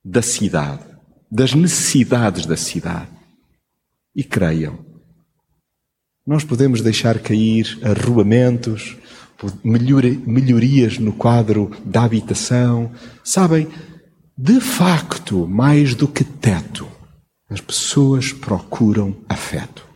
da 0.05 0.23
cidade, 0.23 0.85
das 1.29 1.53
necessidades 1.53 2.47
da 2.47 2.57
cidade. 2.57 3.11
E 4.15 4.23
creiam, 4.23 4.85
nós 6.25 6.45
podemos 6.45 6.81
deixar 6.81 7.19
cair 7.19 7.79
arruamentos, 7.83 8.97
melhorias 9.64 10.99
no 10.99 11.12
quadro 11.12 11.70
da 11.85 12.04
habitação. 12.04 12.90
Sabem, 13.25 13.68
de 14.37 14.61
facto, 14.61 15.47
mais 15.47 15.94
do 15.94 16.09
que 16.09 16.25
teto, 16.25 16.87
as 17.49 17.61
pessoas 17.61 18.32
procuram 18.32 19.16
afeto. 19.28 19.87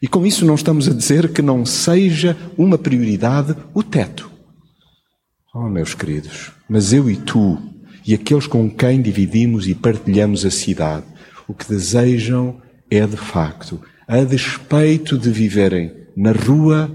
E 0.00 0.06
com 0.06 0.26
isso 0.26 0.44
não 0.44 0.54
estamos 0.54 0.88
a 0.88 0.92
dizer 0.92 1.32
que 1.32 1.42
não 1.42 1.64
seja 1.64 2.36
uma 2.56 2.76
prioridade 2.76 3.56
o 3.74 3.82
teto. 3.82 4.30
Oh, 5.54 5.68
meus 5.68 5.94
queridos, 5.94 6.52
mas 6.68 6.92
eu 6.92 7.10
e 7.10 7.16
tu, 7.16 7.58
e 8.06 8.12
aqueles 8.12 8.46
com 8.46 8.70
quem 8.70 9.00
dividimos 9.00 9.66
e 9.66 9.74
partilhamos 9.74 10.44
a 10.44 10.50
cidade, 10.50 11.06
o 11.48 11.54
que 11.54 11.68
desejam 11.68 12.60
é 12.90 13.06
de 13.06 13.16
facto, 13.16 13.80
a 14.06 14.22
despeito 14.22 15.18
de 15.18 15.30
viverem 15.30 15.92
na 16.16 16.32
rua 16.32 16.90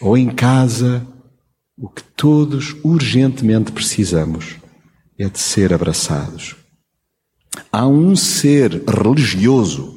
ou 0.00 0.16
em 0.16 0.30
casa, 0.30 1.06
o 1.76 1.88
que 1.88 2.02
todos 2.02 2.76
urgentemente 2.82 3.72
precisamos 3.72 4.56
é 5.18 5.28
de 5.28 5.38
ser 5.38 5.72
abraçados. 5.72 6.56
Há 7.70 7.86
um 7.86 8.14
ser 8.16 8.82
religioso 8.88 9.94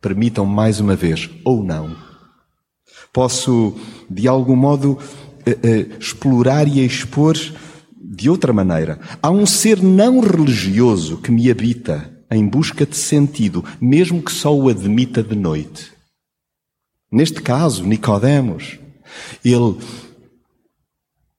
permitam 0.00 0.46
mais 0.46 0.80
uma 0.80 0.96
vez, 0.96 1.28
ou 1.44 1.62
não. 1.62 1.96
Posso, 3.12 3.74
de 4.08 4.28
algum 4.28 4.56
modo, 4.56 4.98
eh, 5.44 5.58
eh, 5.62 5.86
explorar 5.98 6.68
e 6.68 6.84
expor 6.84 7.36
de 8.00 8.30
outra 8.30 8.52
maneira. 8.52 9.00
Há 9.22 9.30
um 9.30 9.46
ser 9.46 9.82
não 9.82 10.20
religioso 10.20 11.18
que 11.18 11.30
me 11.30 11.50
habita 11.50 12.12
em 12.30 12.46
busca 12.46 12.84
de 12.84 12.96
sentido, 12.96 13.64
mesmo 13.80 14.22
que 14.22 14.32
só 14.32 14.54
o 14.54 14.68
admita 14.68 15.22
de 15.22 15.34
noite. 15.34 15.92
Neste 17.10 17.40
caso, 17.40 17.84
Nicodemos, 17.84 18.78
ele 19.44 19.76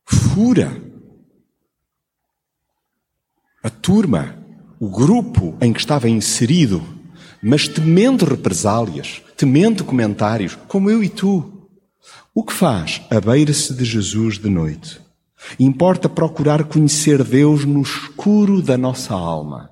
fura 0.06 0.82
a 3.64 3.70
turma, 3.70 4.38
o 4.80 4.90
grupo 4.90 5.58
em 5.62 5.74
que 5.74 5.80
estava 5.80 6.08
inserido 6.10 7.00
mas 7.42 7.68
temendo 7.68 8.26
represálias, 8.26 9.22
temendo 9.38 9.84
comentários, 9.84 10.58
como 10.68 10.90
eu 10.90 11.04
e 11.04 11.10
tu. 11.10 11.68
O 12.34 12.44
que 12.44 12.54
faz? 12.54 13.02
Abeira-se 13.10 13.74
de 13.74 13.86
Jesus 13.86 14.38
de 14.38 14.50
noite. 14.50 15.00
Importa 15.60 16.10
procurar 16.10 16.66
conhecer 16.66 17.24
Deus 17.24 17.64
no 17.64 17.82
escuro 17.82 18.62
da 18.62 18.78
nossa 18.78 19.14
alma. 19.14 19.70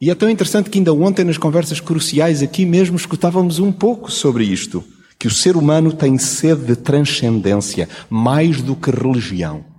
E 0.00 0.10
é 0.10 0.14
tão 0.14 0.30
interessante 0.30 0.70
que 0.70 0.78
ainda 0.78 0.94
ontem, 0.94 1.24
nas 1.24 1.38
conversas 1.38 1.80
cruciais 1.80 2.40
aqui 2.40 2.64
mesmo, 2.64 2.96
escutávamos 2.96 3.58
um 3.58 3.72
pouco 3.72 4.12
sobre 4.12 4.44
isto. 4.44 4.84
Que 5.18 5.26
o 5.26 5.30
ser 5.30 5.56
humano 5.56 5.92
tem 5.92 6.16
sede 6.16 6.66
de 6.66 6.76
transcendência, 6.76 7.88
mais 8.08 8.62
do 8.62 8.76
que 8.76 8.90
religião. 8.90 9.64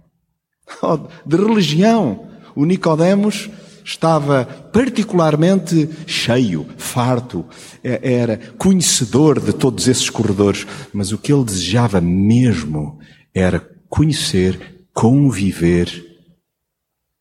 Oh, 0.83 0.97
de 1.25 1.35
religião. 1.35 2.29
O 2.55 2.63
Nicodemos 2.63 3.49
estava 3.83 4.45
particularmente 4.45 5.89
cheio, 6.05 6.67
farto, 6.77 7.43
é, 7.83 8.13
era 8.17 8.37
conhecedor 8.57 9.39
de 9.39 9.51
todos 9.51 9.87
esses 9.87 10.09
corredores, 10.11 10.67
mas 10.93 11.11
o 11.11 11.17
que 11.17 11.33
ele 11.33 11.43
desejava 11.43 11.99
mesmo 11.99 12.99
era 13.33 13.67
conhecer, 13.89 14.85
conviver 14.93 16.05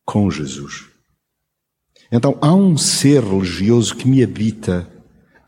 com 0.04 0.30
Jesus. 0.30 0.86
Então 2.10 2.36
há 2.40 2.54
um 2.54 2.76
ser 2.76 3.22
religioso 3.22 3.94
que 3.96 4.08
me 4.08 4.22
habita 4.22 4.88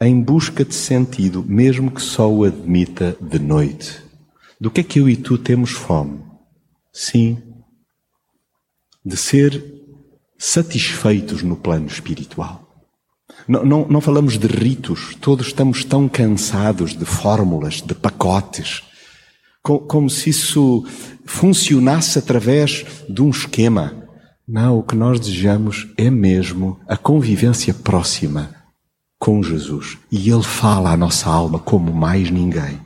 em 0.00 0.20
busca 0.20 0.64
de 0.64 0.74
sentido, 0.74 1.44
mesmo 1.46 1.90
que 1.90 2.00
só 2.00 2.30
o 2.30 2.44
admita 2.44 3.16
de 3.20 3.38
noite. 3.38 4.02
Do 4.58 4.70
que 4.70 4.80
é 4.80 4.84
que 4.84 4.98
eu 4.98 5.08
e 5.08 5.16
tu 5.16 5.36
temos 5.36 5.72
fome? 5.72 6.20
Sim, 6.92 7.38
de 9.04 9.16
ser 9.16 9.62
satisfeitos 10.38 11.42
no 11.42 11.54
plano 11.54 11.86
espiritual. 11.86 12.66
Não, 13.46 13.64
não, 13.64 13.88
não, 13.88 14.00
falamos 14.00 14.38
de 14.38 14.46
ritos, 14.46 15.14
todos 15.20 15.48
estamos 15.48 15.84
tão 15.84 16.08
cansados 16.08 16.96
de 16.96 17.04
fórmulas, 17.04 17.80
de 17.80 17.94
pacotes, 17.94 18.82
como, 19.62 19.80
como 19.80 20.10
se 20.10 20.30
isso 20.30 20.84
funcionasse 21.24 22.18
através 22.18 22.84
de 23.08 23.22
um 23.22 23.30
esquema. 23.30 24.08
Não, 24.48 24.78
o 24.78 24.82
que 24.82 24.96
nós 24.96 25.20
desejamos 25.20 25.88
é 25.96 26.10
mesmo 26.10 26.80
a 26.88 26.96
convivência 26.96 27.72
próxima 27.72 28.59
com 29.20 29.42
Jesus. 29.42 29.98
E 30.10 30.30
Ele 30.30 30.42
fala 30.42 30.92
à 30.92 30.96
nossa 30.96 31.28
alma 31.28 31.58
como 31.58 31.92
mais 31.92 32.30
ninguém. 32.30 32.80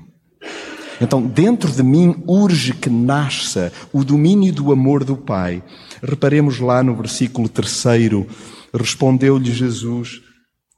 Então, 1.00 1.22
dentro 1.22 1.70
de 1.70 1.82
mim 1.82 2.22
urge 2.26 2.72
que 2.74 2.90
nasça 2.90 3.72
o 3.92 4.04
domínio 4.04 4.52
do 4.52 4.72
amor 4.72 5.04
do 5.04 5.16
Pai. 5.16 5.62
Reparemos 6.02 6.58
lá 6.58 6.82
no 6.82 6.94
versículo 6.94 7.48
terceiro, 7.48 8.26
respondeu-lhe 8.72 9.52
Jesus, 9.52 10.20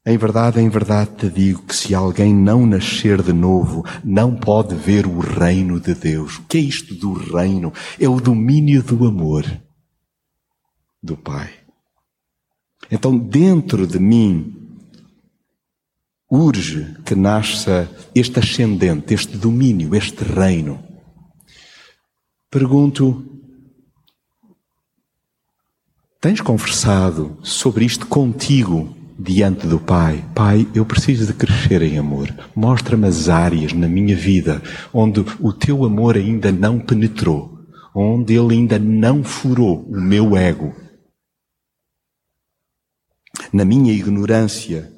em 0.06 0.16
verdade, 0.16 0.60
em 0.60 0.68
verdade 0.68 1.10
te 1.16 1.28
digo 1.28 1.62
que 1.62 1.74
se 1.74 1.92
alguém 1.92 2.32
não 2.32 2.64
nascer 2.64 3.20
de 3.22 3.32
novo, 3.32 3.84
não 4.04 4.36
pode 4.36 4.74
ver 4.74 5.04
o 5.04 5.18
reino 5.18 5.80
de 5.80 5.94
Deus. 5.94 6.36
O 6.38 6.44
que 6.44 6.58
é 6.58 6.60
isto 6.60 6.94
do 6.94 7.12
reino? 7.12 7.72
É 7.98 8.08
o 8.08 8.20
domínio 8.20 8.84
do 8.84 9.04
amor 9.04 9.44
do 11.02 11.16
Pai. 11.16 11.50
Então, 12.88 13.18
dentro 13.18 13.84
de 13.84 13.98
mim, 13.98 14.55
urge 16.30 16.96
que 17.04 17.14
nasça 17.14 17.88
este 18.14 18.38
ascendente, 18.38 19.14
este 19.14 19.36
domínio, 19.36 19.94
este 19.94 20.24
reino. 20.24 20.82
Pergunto, 22.50 23.24
tens 26.20 26.40
conversado 26.40 27.38
sobre 27.42 27.84
isto 27.84 28.06
contigo 28.06 28.96
diante 29.18 29.66
do 29.66 29.78
Pai? 29.78 30.24
Pai, 30.34 30.66
eu 30.74 30.84
preciso 30.84 31.26
de 31.26 31.32
crescer 31.32 31.82
em 31.82 31.98
amor. 31.98 32.32
Mostra-me 32.54 33.06
as 33.06 33.28
áreas 33.28 33.72
na 33.72 33.88
minha 33.88 34.16
vida 34.16 34.62
onde 34.92 35.24
o 35.40 35.52
teu 35.52 35.84
amor 35.84 36.16
ainda 36.16 36.50
não 36.50 36.78
penetrou, 36.78 37.58
onde 37.94 38.34
ele 38.34 38.54
ainda 38.54 38.78
não 38.78 39.22
furou 39.22 39.82
o 39.88 40.00
meu 40.00 40.36
ego. 40.36 40.74
Na 43.52 43.64
minha 43.64 43.92
ignorância, 43.92 44.92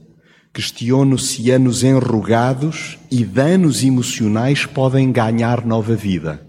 Questiono 0.58 1.16
se 1.16 1.52
anos 1.52 1.84
enrugados 1.84 2.98
e 3.12 3.24
danos 3.24 3.84
emocionais 3.84 4.66
podem 4.66 5.12
ganhar 5.12 5.64
nova 5.64 5.94
vida. 5.94 6.44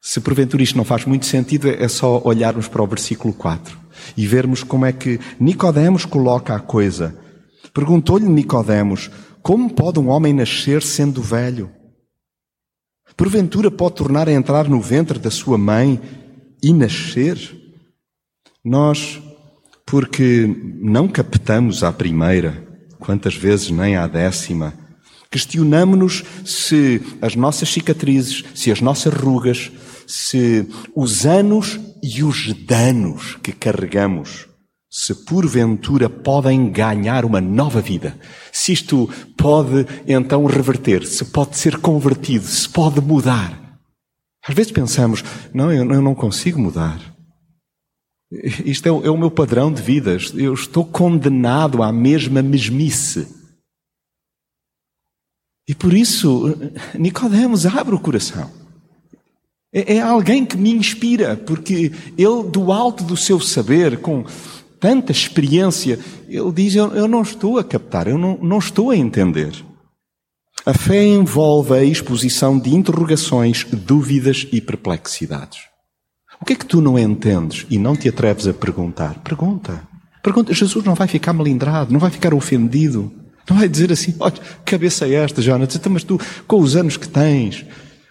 Se 0.00 0.22
porventura 0.22 0.62
isto 0.62 0.78
não 0.78 0.86
faz 0.86 1.04
muito 1.04 1.26
sentido, 1.26 1.68
é 1.68 1.86
só 1.86 2.22
olharmos 2.24 2.66
para 2.66 2.82
o 2.82 2.86
versículo 2.86 3.34
4 3.34 3.78
e 4.16 4.26
vermos 4.26 4.62
como 4.62 4.86
é 4.86 4.92
que 4.92 5.20
Nicodemos 5.38 6.06
coloca 6.06 6.54
a 6.54 6.58
coisa. 6.58 7.14
Perguntou-lhe 7.74 8.24
Nicodemos: 8.24 9.10
Como 9.42 9.68
pode 9.68 10.00
um 10.00 10.08
homem 10.08 10.32
nascer 10.32 10.82
sendo 10.82 11.20
velho? 11.20 11.70
Porventura 13.14 13.70
pode 13.70 13.96
tornar 13.96 14.30
a 14.30 14.32
entrar 14.32 14.66
no 14.66 14.80
ventre 14.80 15.18
da 15.18 15.30
sua 15.30 15.58
mãe 15.58 16.00
e 16.62 16.72
nascer? 16.72 17.36
Nós, 18.64 19.20
porque 19.84 20.46
não 20.80 21.06
captamos 21.06 21.84
à 21.84 21.92
primeira, 21.92 22.72
quantas 23.04 23.34
vezes 23.34 23.70
nem 23.70 23.96
à 23.96 24.06
décima. 24.06 24.72
Questionamos-nos 25.30 26.24
se 26.44 27.02
as 27.20 27.36
nossas 27.36 27.68
cicatrizes, 27.68 28.44
se 28.54 28.70
as 28.72 28.80
nossas 28.80 29.12
rugas, 29.12 29.70
se 30.06 30.66
os 30.94 31.26
anos 31.26 31.78
e 32.02 32.22
os 32.22 32.52
danos 32.66 33.36
que 33.42 33.52
carregamos, 33.52 34.46
se 34.90 35.14
porventura 35.24 36.08
podem 36.08 36.70
ganhar 36.70 37.24
uma 37.24 37.40
nova 37.40 37.80
vida, 37.80 38.16
se 38.52 38.72
isto 38.72 39.10
pode 39.36 39.86
então 40.06 40.44
reverter, 40.44 41.04
se 41.04 41.24
pode 41.24 41.56
ser 41.56 41.78
convertido, 41.78 42.46
se 42.46 42.68
pode 42.68 43.00
mudar. 43.00 43.60
Às 44.46 44.54
vezes 44.54 44.70
pensamos, 44.70 45.24
não, 45.52 45.72
eu 45.72 45.84
não 45.84 46.14
consigo 46.14 46.60
mudar. 46.60 47.13
Isto 48.64 48.88
é 48.88 48.92
o, 48.92 49.06
é 49.06 49.10
o 49.10 49.18
meu 49.18 49.30
padrão 49.30 49.72
de 49.72 49.80
vida. 49.80 50.16
Eu 50.34 50.54
estou 50.54 50.84
condenado 50.84 51.82
à 51.82 51.92
mesma 51.92 52.42
mesmice. 52.42 53.28
E 55.68 55.74
por 55.74 55.94
isso, 55.94 56.56
Nicodemos 56.98 57.64
abre 57.64 57.94
o 57.94 58.00
coração. 58.00 58.50
É, 59.72 59.96
é 59.96 60.00
alguém 60.00 60.44
que 60.44 60.56
me 60.56 60.70
inspira, 60.70 61.36
porque 61.36 61.90
ele, 62.18 62.42
do 62.50 62.70
alto 62.70 63.02
do 63.02 63.16
seu 63.16 63.40
saber, 63.40 63.98
com 63.98 64.24
tanta 64.78 65.10
experiência, 65.10 65.98
ele 66.28 66.52
diz: 66.52 66.74
Eu, 66.74 66.94
eu 66.94 67.08
não 67.08 67.22
estou 67.22 67.58
a 67.58 67.64
captar, 67.64 68.06
eu 68.06 68.18
não, 68.18 68.38
não 68.38 68.58
estou 68.58 68.90
a 68.90 68.96
entender. 68.96 69.52
A 70.66 70.72
fé 70.72 71.04
envolve 71.04 71.74
a 71.74 71.84
exposição 71.84 72.58
de 72.58 72.74
interrogações, 72.74 73.64
dúvidas 73.64 74.46
e 74.52 74.60
perplexidades. 74.60 75.73
O 76.40 76.44
que 76.44 76.52
é 76.52 76.56
que 76.56 76.66
tu 76.66 76.80
não 76.80 76.98
entendes 76.98 77.66
e 77.70 77.78
não 77.78 77.96
te 77.96 78.08
atreves 78.08 78.46
a 78.46 78.52
perguntar? 78.52 79.14
Pergunta. 79.22 79.82
Pergunta. 80.22 80.52
Jesus 80.52 80.84
não 80.84 80.94
vai 80.94 81.06
ficar 81.06 81.32
melindrado, 81.32 81.92
não 81.92 82.00
vai 82.00 82.10
ficar 82.10 82.34
ofendido. 82.34 83.12
Não 83.48 83.58
vai 83.58 83.68
dizer 83.68 83.92
assim, 83.92 84.14
olha, 84.18 84.34
cabeça 84.64 85.06
é 85.06 85.14
esta, 85.14 85.42
Jonas? 85.42 85.74
Então, 85.76 85.92
mas 85.92 86.02
tu, 86.02 86.18
com 86.46 86.60
os 86.60 86.76
anos 86.76 86.96
que 86.96 87.06
tens, 87.06 87.64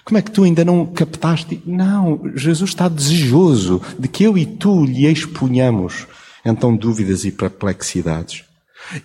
como 0.05 0.17
é 0.17 0.21
que 0.21 0.31
tu 0.31 0.43
ainda 0.43 0.63
não 0.63 0.86
captaste? 0.86 1.62
Não, 1.65 2.21
Jesus 2.36 2.69
está 2.69 2.88
desejoso 2.88 3.81
de 3.97 4.07
que 4.07 4.23
eu 4.23 4.38
e 4.38 4.45
tu 4.45 4.86
lhe 4.86 5.07
exponhamos 5.07 6.07
então 6.45 6.75
dúvidas 6.75 7.23
e 7.25 7.31
perplexidades. 7.31 8.43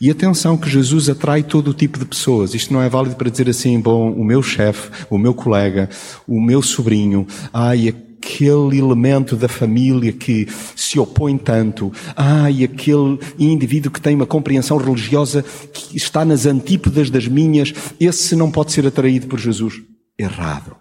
E 0.00 0.10
atenção 0.10 0.56
que 0.56 0.68
Jesus 0.68 1.08
atrai 1.08 1.42
todo 1.42 1.68
o 1.68 1.74
tipo 1.74 1.98
de 1.98 2.04
pessoas. 2.04 2.52
Isto 2.52 2.72
não 2.74 2.82
é 2.82 2.88
válido 2.88 3.14
para 3.14 3.30
dizer 3.30 3.48
assim, 3.48 3.78
bom, 3.78 4.10
o 4.10 4.24
meu 4.24 4.42
chefe, 4.42 4.90
o 5.08 5.16
meu 5.16 5.32
colega, 5.32 5.88
o 6.26 6.40
meu 6.40 6.60
sobrinho, 6.60 7.26
ai, 7.52 7.94
aquele 8.18 8.78
elemento 8.78 9.36
da 9.36 9.48
família 9.48 10.12
que 10.12 10.46
se 10.74 10.98
opõe 10.98 11.38
tanto, 11.38 11.92
ah, 12.16 12.50
e 12.50 12.64
aquele 12.64 13.18
indivíduo 13.38 13.92
que 13.92 14.00
tem 14.00 14.14
uma 14.14 14.26
compreensão 14.26 14.76
religiosa 14.76 15.44
que 15.72 15.96
está 15.96 16.24
nas 16.24 16.44
antípodas 16.44 17.10
das 17.10 17.26
minhas, 17.26 17.72
esse 17.98 18.34
não 18.34 18.50
pode 18.50 18.72
ser 18.72 18.86
atraído 18.86 19.28
por 19.28 19.38
Jesus. 19.38 19.80
Errado. 20.18 20.76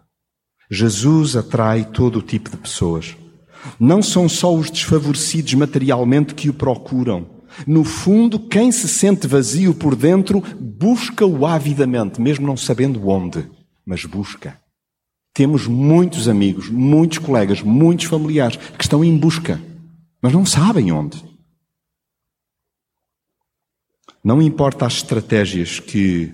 Jesus 0.69 1.35
atrai 1.35 1.85
todo 1.85 2.19
o 2.19 2.21
tipo 2.21 2.49
de 2.49 2.57
pessoas. 2.57 3.15
Não 3.79 4.01
são 4.01 4.27
só 4.27 4.53
os 4.53 4.69
desfavorecidos 4.69 5.53
materialmente 5.53 6.33
que 6.33 6.49
o 6.49 6.53
procuram. 6.53 7.37
No 7.65 7.83
fundo, 7.83 8.39
quem 8.39 8.71
se 8.71 8.87
sente 8.87 9.27
vazio 9.27 9.73
por 9.73 9.95
dentro 9.95 10.43
busca-o 10.59 11.45
avidamente, 11.45 12.21
mesmo 12.21 12.45
não 12.45 12.57
sabendo 12.57 13.07
onde, 13.07 13.45
mas 13.85 14.05
busca. 14.05 14.57
Temos 15.37 15.67
muitos 15.67 16.27
amigos, 16.27 16.67
muitos 16.67 17.19
colegas, 17.19 17.61
muitos 17.61 18.07
familiares 18.07 18.57
que 18.75 18.83
estão 18.83 19.05
em 19.05 19.15
busca, 19.15 19.61
mas 20.19 20.33
não 20.33 20.43
sabem 20.43 20.91
onde. 20.91 21.23
Não 24.23 24.41
importa 24.41 24.87
as 24.87 24.93
estratégias 24.93 25.79
que 25.79 26.33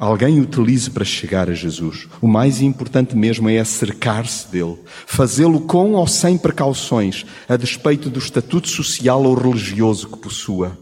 alguém 0.00 0.40
utilize 0.40 0.90
para 0.90 1.04
chegar 1.04 1.48
a 1.48 1.54
Jesus, 1.54 2.08
o 2.20 2.26
mais 2.26 2.60
importante 2.60 3.14
mesmo 3.14 3.48
é 3.48 3.62
cercar-se 3.62 4.50
dele, 4.50 4.80
fazê-lo 5.06 5.60
com 5.60 5.92
ou 5.92 6.08
sem 6.08 6.36
precauções, 6.36 7.24
a 7.48 7.56
despeito 7.56 8.10
do 8.10 8.18
estatuto 8.18 8.68
social 8.68 9.22
ou 9.22 9.34
religioso 9.36 10.08
que 10.08 10.18
possua. 10.18 10.76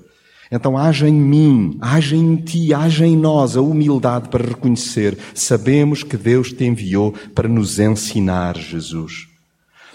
Então 0.52 0.76
haja 0.76 1.08
em 1.08 1.14
mim, 1.14 1.78
haja 1.80 2.14
em 2.14 2.36
ti, 2.36 2.74
haja 2.74 3.06
em 3.06 3.16
nós 3.16 3.56
a 3.56 3.62
humildade 3.62 4.28
para 4.28 4.46
reconhecer, 4.46 5.16
sabemos 5.34 6.02
que 6.02 6.14
Deus 6.14 6.52
te 6.52 6.64
enviou 6.64 7.14
para 7.34 7.48
nos 7.48 7.78
ensinar 7.78 8.58
Jesus. 8.58 9.28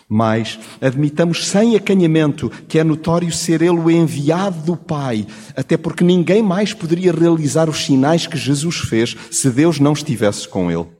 Mas 0.10 0.58
admitamos 0.82 1.48
sem 1.48 1.76
acanhamento 1.76 2.52
que 2.68 2.80
é 2.80 2.84
notório 2.84 3.32
ser 3.32 3.62
ele 3.62 3.78
o 3.78 3.92
enviado 3.92 4.64
do 4.64 4.76
Pai, 4.76 5.28
até 5.56 5.78
porque 5.78 6.04
ninguém 6.04 6.42
mais 6.42 6.74
poderia 6.74 7.12
realizar 7.12 7.70
os 7.70 7.86
sinais 7.86 8.26
que 8.26 8.38
Jesus 8.38 8.78
fez 8.78 9.16
se 9.30 9.52
Deus 9.52 9.80
não 9.80 9.94
estivesse 9.94 10.48
com 10.48 10.72
ele. 10.72 10.97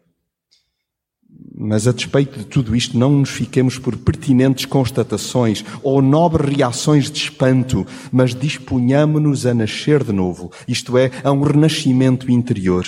Mas 1.60 1.88
a 1.88 1.92
despeito 1.92 2.38
de 2.38 2.46
tudo 2.46 2.76
isto, 2.76 2.96
não 2.96 3.10
nos 3.10 3.32
fiquemos 3.32 3.80
por 3.80 3.98
pertinentes 3.98 4.66
constatações 4.66 5.66
ou 5.82 6.04
nobres 6.04 6.56
reações 6.56 7.10
de 7.10 7.18
espanto, 7.18 7.84
mas 8.12 8.36
disponhamo-nos 8.36 9.44
a 9.48 9.56
nascer 9.56 10.04
de 10.04 10.14
novo, 10.14 10.52
isto 10.68 10.96
é, 11.00 11.10
a 11.24 11.32
um 11.32 11.42
renascimento 11.42 12.30
interior. 12.32 12.86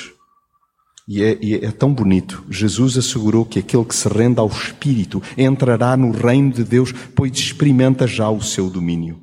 E 1.07 1.23
é, 1.23 1.39
e 1.41 1.55
é, 1.55 1.71
tão 1.71 1.91
bonito. 1.91 2.45
Jesus 2.47 2.95
assegurou 2.95 3.43
que 3.43 3.57
aquele 3.57 3.83
que 3.83 3.95
se 3.95 4.07
rende 4.07 4.39
ao 4.39 4.47
Espírito 4.47 5.23
entrará 5.35 5.97
no 5.97 6.11
reino 6.11 6.53
de 6.53 6.63
Deus, 6.63 6.93
pois 7.15 7.31
experimenta 7.31 8.05
já 8.05 8.29
o 8.29 8.39
seu 8.39 8.69
domínio. 8.69 9.19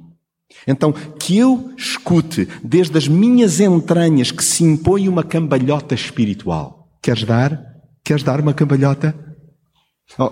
Então, 0.67 0.93
que 0.93 1.39
eu 1.39 1.71
escute 1.79 2.49
desde 2.65 2.99
as 2.99 3.07
minhas 3.07 3.61
entranhas 3.61 4.33
que 4.33 4.43
se 4.43 4.65
impõe 4.65 5.09
uma 5.09 5.23
cambalhota 5.23 5.95
espiritual. 5.95 6.89
Queres 7.01 7.23
dar? 7.23 7.65
Queres 8.05 8.25
dar 8.25 8.41
uma 8.41 8.53
cambalhota? 8.53 9.26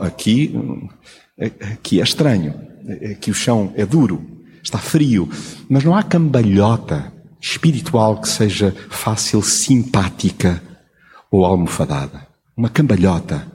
Aqui, 0.01 0.55
aqui 1.73 2.01
é 2.01 2.05
estranho. 2.05 2.55
Aqui 3.13 3.31
o 3.31 3.35
chão 3.35 3.73
é 3.77 3.87
duro, 3.87 4.25
está 4.63 4.79
frio. 4.79 5.29
Mas 5.69 5.85
não 5.85 5.95
há 5.95 6.03
cambalhota 6.03 7.13
espiritual 7.41 8.21
que 8.21 8.29
seja 8.29 8.75
fácil, 8.89 9.43
simpática 9.43 10.63
ou 11.31 11.45
almofadada. 11.45 12.27
Uma 12.57 12.69
cambalhota. 12.69 13.53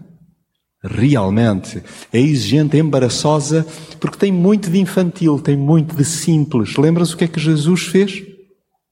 Realmente 0.82 1.84
é 2.14 2.20
exigente, 2.20 2.78
é 2.78 2.80
embaraçosa, 2.80 3.68
porque 4.00 4.18
tem 4.18 4.32
muito 4.32 4.70
de 4.70 4.80
infantil, 4.80 5.40
tem 5.40 5.58
muito 5.58 5.96
de 5.96 6.06
simples. 6.06 6.78
Lembras 6.78 7.12
o 7.12 7.18
que 7.18 7.26
é 7.26 7.28
que 7.28 7.40
Jesus 7.40 7.84
fez? 7.84 8.24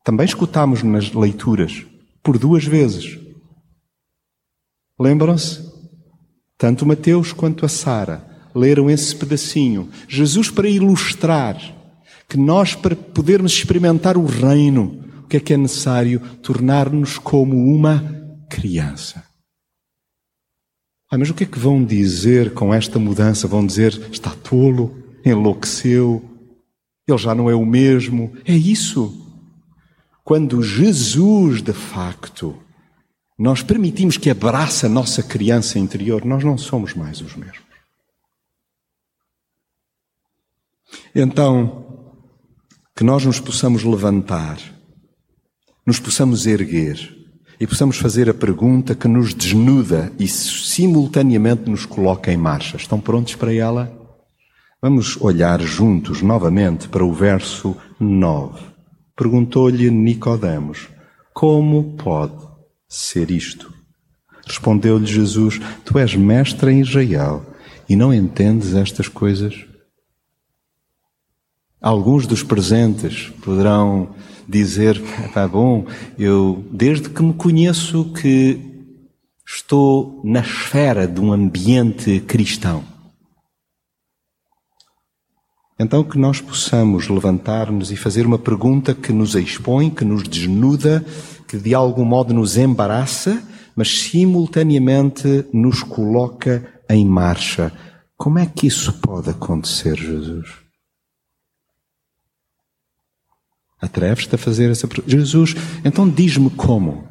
Também 0.04 0.26
escutámos 0.26 0.84
nas 0.84 1.14
leituras, 1.14 1.86
por 2.22 2.38
duas 2.38 2.66
vezes. 2.66 3.18
Lembram-se? 5.00 5.67
Tanto 6.58 6.86
Mateus 6.86 7.32
quanto 7.32 7.66
a 7.66 7.70
Sara 7.70 8.26
leram 8.56 8.90
esse 8.90 9.16
pedacinho. 9.16 9.90
Jesus, 10.08 10.50
para 10.50 10.68
ilustrar 10.68 11.58
que 12.28 12.38
nós, 12.38 12.74
para 12.74 12.96
podermos 12.96 13.54
experimentar 13.54 14.18
o 14.18 14.26
reino, 14.26 15.04
o 15.24 15.28
que 15.28 15.38
é 15.38 15.40
que 15.40 15.54
é 15.54 15.58
necessário? 15.58 16.20
Tornar-nos 16.42 17.18
como 17.18 17.56
uma 17.56 18.04
criança. 18.50 19.24
Ah, 21.10 21.18
mas 21.18 21.30
o 21.30 21.34
que 21.34 21.44
é 21.44 21.48
que 21.48 21.60
vão 21.60 21.84
dizer 21.84 22.54
com 22.54 22.74
esta 22.74 23.00
mudança? 23.00 23.48
Vão 23.48 23.66
dizer, 23.66 24.10
está 24.12 24.32
tolo, 24.32 24.98
enlouqueceu, 25.24 26.24
ele 27.08 27.18
já 27.18 27.34
não 27.34 27.50
é 27.50 27.56
o 27.56 27.66
mesmo. 27.66 28.34
É 28.44 28.54
isso. 28.54 29.26
Quando 30.24 30.62
Jesus, 30.62 31.62
de 31.62 31.72
facto, 31.72 32.58
nós 33.38 33.62
permitimos 33.62 34.18
que 34.18 34.30
abrace 34.30 34.86
a 34.86 34.90
nossa 34.90 35.22
criança 35.22 35.78
interior, 35.78 36.26
nós 36.26 36.44
não 36.44 36.58
somos 36.58 36.96
mais 36.96 37.22
os 37.22 37.36
mesmos. 37.36 37.68
Então, 41.14 42.14
que 42.96 43.04
nós 43.04 43.24
nos 43.26 43.40
possamos 43.40 43.84
levantar, 43.84 44.58
nos 45.86 46.00
possamos 46.00 46.48
erguer 46.48 47.16
e 47.60 47.68
possamos 47.68 47.98
fazer 47.98 48.28
a 48.30 48.34
pergunta 48.34 48.96
que 48.96 49.08
nos 49.08 49.34
desnuda 49.36 50.12
e 50.18 50.28
simultaneamente 50.28 51.70
nos 51.70 51.86
coloca 51.86 52.32
em 52.32 52.38
marcha. 52.38 52.78
Estão 52.78 53.00
prontos 53.00 53.36
para 53.36 53.54
ela? 53.54 53.92
Vamos 54.82 55.20
olhar 55.22 55.62
juntos 55.62 56.22
novamente 56.22 56.88
para 56.88 57.06
o 57.06 57.14
verso 57.14 57.76
9. 58.00 58.60
Perguntou-lhe 59.16 59.90
Nicodemos: 59.90 60.88
Como 61.34 61.96
pode 61.98 62.47
ser 62.88 63.32
isto? 63.32 63.74
Respondeu-lhe 64.46 65.06
Jesus: 65.06 65.60
Tu 65.84 66.00
és 66.00 66.16
mestre 66.16 66.72
em 66.72 66.82
Israel 66.82 67.46
e 67.88 67.96
não 67.96 68.14
entendes 68.14 68.74
estas 68.74 69.08
coisas? 69.08 69.66
Alguns 71.82 72.26
dos 72.26 72.44
presentes 72.44 73.30
poderão 73.44 74.16
dizer, 74.48 75.00
tá 75.34 75.48
bom, 75.48 75.86
eu 76.18 76.66
desde 76.72 77.10
que 77.10 77.22
me 77.22 77.34
conheço 77.34 78.06
que 78.14 78.60
estou 79.46 80.22
na 80.24 80.40
esfera 80.40 81.08
de 81.08 81.20
um 81.22 81.32
ambiente 81.32 82.20
cristão. 82.22 82.84
Então 85.80 86.04
que 86.04 86.18
nós 86.18 86.42
possamos 86.42 87.08
levantar-nos 87.08 87.92
e 87.92 87.96
fazer 87.96 88.26
uma 88.26 88.40
pergunta 88.40 88.96
que 88.96 89.14
nos 89.14 89.36
expõe, 89.36 89.92
que 89.92 90.04
nos 90.04 90.24
desnuda, 90.24 91.06
que 91.48 91.58
de 91.58 91.76
algum 91.76 92.04
modo 92.04 92.34
nos 92.34 92.58
embaraça, 92.58 93.44
mas 93.76 94.00
simultaneamente 94.00 95.46
nos 95.54 95.84
coloca 95.84 96.82
em 96.90 97.06
marcha. 97.06 97.72
Como 98.18 98.40
é 98.40 98.48
que 98.48 98.66
isso 98.66 98.92
pode 98.94 99.30
acontecer, 99.30 99.96
Jesus? 99.96 100.50
Atreves-te 103.80 104.34
a 104.34 104.38
fazer 104.40 104.72
essa 104.72 104.88
pergunta? 104.88 105.12
Jesus, 105.12 105.54
então 105.86 106.10
diz-me 106.10 106.50
como. 106.50 107.08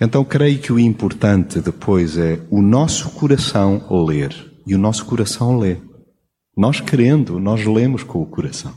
Então 0.00 0.24
creio 0.24 0.58
que 0.58 0.72
o 0.72 0.78
importante 0.78 1.60
depois 1.60 2.16
é 2.16 2.40
o 2.50 2.62
nosso 2.62 3.10
coração 3.10 3.86
ler. 4.06 4.51
E 4.66 4.74
o 4.74 4.78
nosso 4.78 5.04
coração 5.04 5.58
lê. 5.58 5.78
Nós 6.56 6.80
querendo, 6.80 7.40
nós 7.40 7.64
lemos 7.66 8.02
com 8.02 8.20
o 8.20 8.26
coração. 8.26 8.74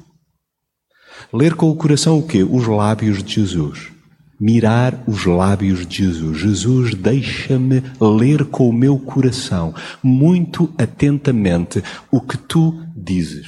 Ler 1.31 1.55
com 1.55 1.69
o 1.69 1.75
coração 1.75 2.19
o 2.19 2.27
quê? 2.27 2.43
Os 2.43 2.67
lábios 2.67 3.23
de 3.23 3.35
Jesus. 3.35 3.91
Mirar 4.39 5.03
os 5.07 5.25
lábios 5.25 5.85
de 5.85 5.97
Jesus. 5.97 6.37
Jesus, 6.37 6.93
deixa-me 6.93 7.83
ler 7.99 8.45
com 8.45 8.69
o 8.69 8.73
meu 8.73 8.99
coração, 8.99 9.73
muito 10.03 10.73
atentamente, 10.77 11.81
o 12.11 12.19
que 12.19 12.37
tu 12.37 12.81
dizes. 12.95 13.47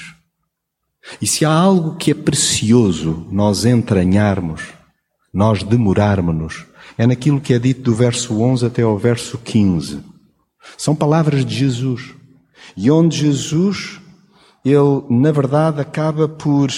E 1.22 1.28
se 1.28 1.46
há 1.46 1.52
algo 1.52 1.96
que 1.96 2.12
é 2.12 2.14
precioso 2.14 3.28
nós 3.32 3.66
entranharmos, 3.66 4.62
nós 5.34 5.64
demorarmos-nos, 5.64 6.66
é 6.98 7.06
naquilo 7.06 7.40
que 7.40 7.54
é 7.54 7.60
dito 7.60 7.82
do 7.82 7.94
verso 7.94 8.42
11 8.42 8.66
até 8.66 8.82
ao 8.82 8.98
verso 8.98 9.38
15. 9.38 10.04
São 10.78 10.96
palavras 10.96 11.46
de 11.46 11.56
Jesus. 11.56 12.14
E 12.76 12.92
onde 12.92 13.18
Jesus, 13.18 14.00
ele, 14.64 15.04
na 15.10 15.32
verdade, 15.32 15.80
acaba 15.80 16.28
por 16.28 16.72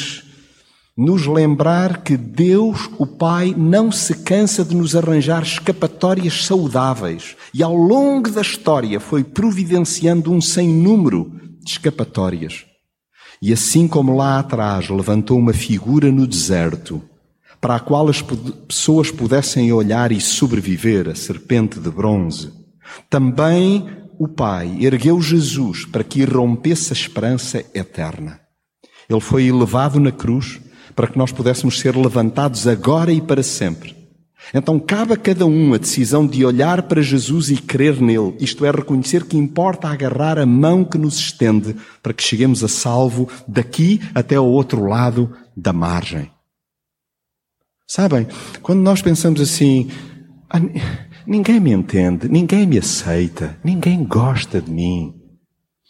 nos 0.97 1.25
lembrar 1.25 2.03
que 2.03 2.17
Deus, 2.17 2.89
o 2.97 3.07
Pai, 3.07 3.55
não 3.57 3.89
se 3.89 4.15
cansa 4.15 4.65
de 4.65 4.75
nos 4.75 4.97
arranjar 4.97 5.43
escapatórias 5.43 6.43
saudáveis. 6.43 7.37
E 7.53 7.63
ao 7.63 7.73
longo 7.73 8.29
da 8.29 8.41
história 8.41 8.99
foi 8.99 9.23
providenciando 9.23 10.29
um 10.29 10.41
sem 10.41 10.67
número 10.67 11.31
de 11.63 11.71
escapatórias. 11.71 12.65
E 13.41 13.53
assim 13.53 13.87
como 13.87 14.17
lá 14.17 14.39
atrás 14.39 14.89
levantou 14.89 15.37
uma 15.37 15.53
figura 15.53 16.11
no 16.11 16.27
deserto, 16.27 17.01
para 17.61 17.75
a 17.75 17.79
qual 17.79 18.09
as 18.09 18.21
pessoas 18.21 19.09
pudessem 19.09 19.71
olhar 19.71 20.11
e 20.11 20.19
sobreviver, 20.19 21.07
a 21.07 21.15
serpente 21.15 21.79
de 21.79 21.89
bronze, 21.89 22.51
também 23.09 23.87
o 24.19 24.27
Pai 24.27 24.77
ergueu 24.81 25.21
Jesus 25.21 25.85
para 25.85 26.03
que 26.03 26.25
rompesse 26.25 26.91
a 26.91 26.95
esperança 26.95 27.63
eterna. 27.73 28.41
Ele 29.09 29.21
foi 29.21 29.45
elevado 29.45 29.97
na 29.97 30.11
cruz 30.11 30.59
para 30.93 31.07
que 31.07 31.17
nós 31.17 31.31
pudéssemos 31.31 31.79
ser 31.79 31.95
levantados 31.95 32.67
agora 32.67 33.13
e 33.13 33.21
para 33.21 33.41
sempre. 33.41 33.95
Então 34.53 34.77
cabe 34.77 35.13
a 35.13 35.17
cada 35.17 35.45
um 35.45 35.73
a 35.73 35.77
decisão 35.77 36.27
de 36.27 36.43
olhar 36.43 36.83
para 36.83 37.01
Jesus 37.01 37.49
e 37.49 37.55
crer 37.55 38.01
nele, 38.01 38.35
isto 38.41 38.65
é, 38.65 38.71
reconhecer 38.71 39.23
que 39.23 39.37
importa 39.37 39.87
agarrar 39.87 40.37
a 40.37 40.45
mão 40.45 40.83
que 40.83 40.97
nos 40.97 41.17
estende 41.17 41.75
para 42.03 42.13
que 42.13 42.23
cheguemos 42.23 42.61
a 42.61 42.67
salvo 42.67 43.29
daqui 43.47 44.01
até 44.13 44.35
ao 44.35 44.47
outro 44.47 44.85
lado 44.85 45.33
da 45.55 45.71
margem. 45.71 46.29
Sabem, 47.87 48.27
quando 48.61 48.81
nós 48.81 49.01
pensamos 49.01 49.39
assim, 49.39 49.89
ah, 50.49 50.59
ninguém 51.25 51.59
me 51.59 51.71
entende, 51.71 52.27
ninguém 52.27 52.65
me 52.65 52.77
aceita, 52.77 53.57
ninguém 53.63 54.03
gosta 54.03 54.61
de 54.61 54.71
mim. 54.71 55.13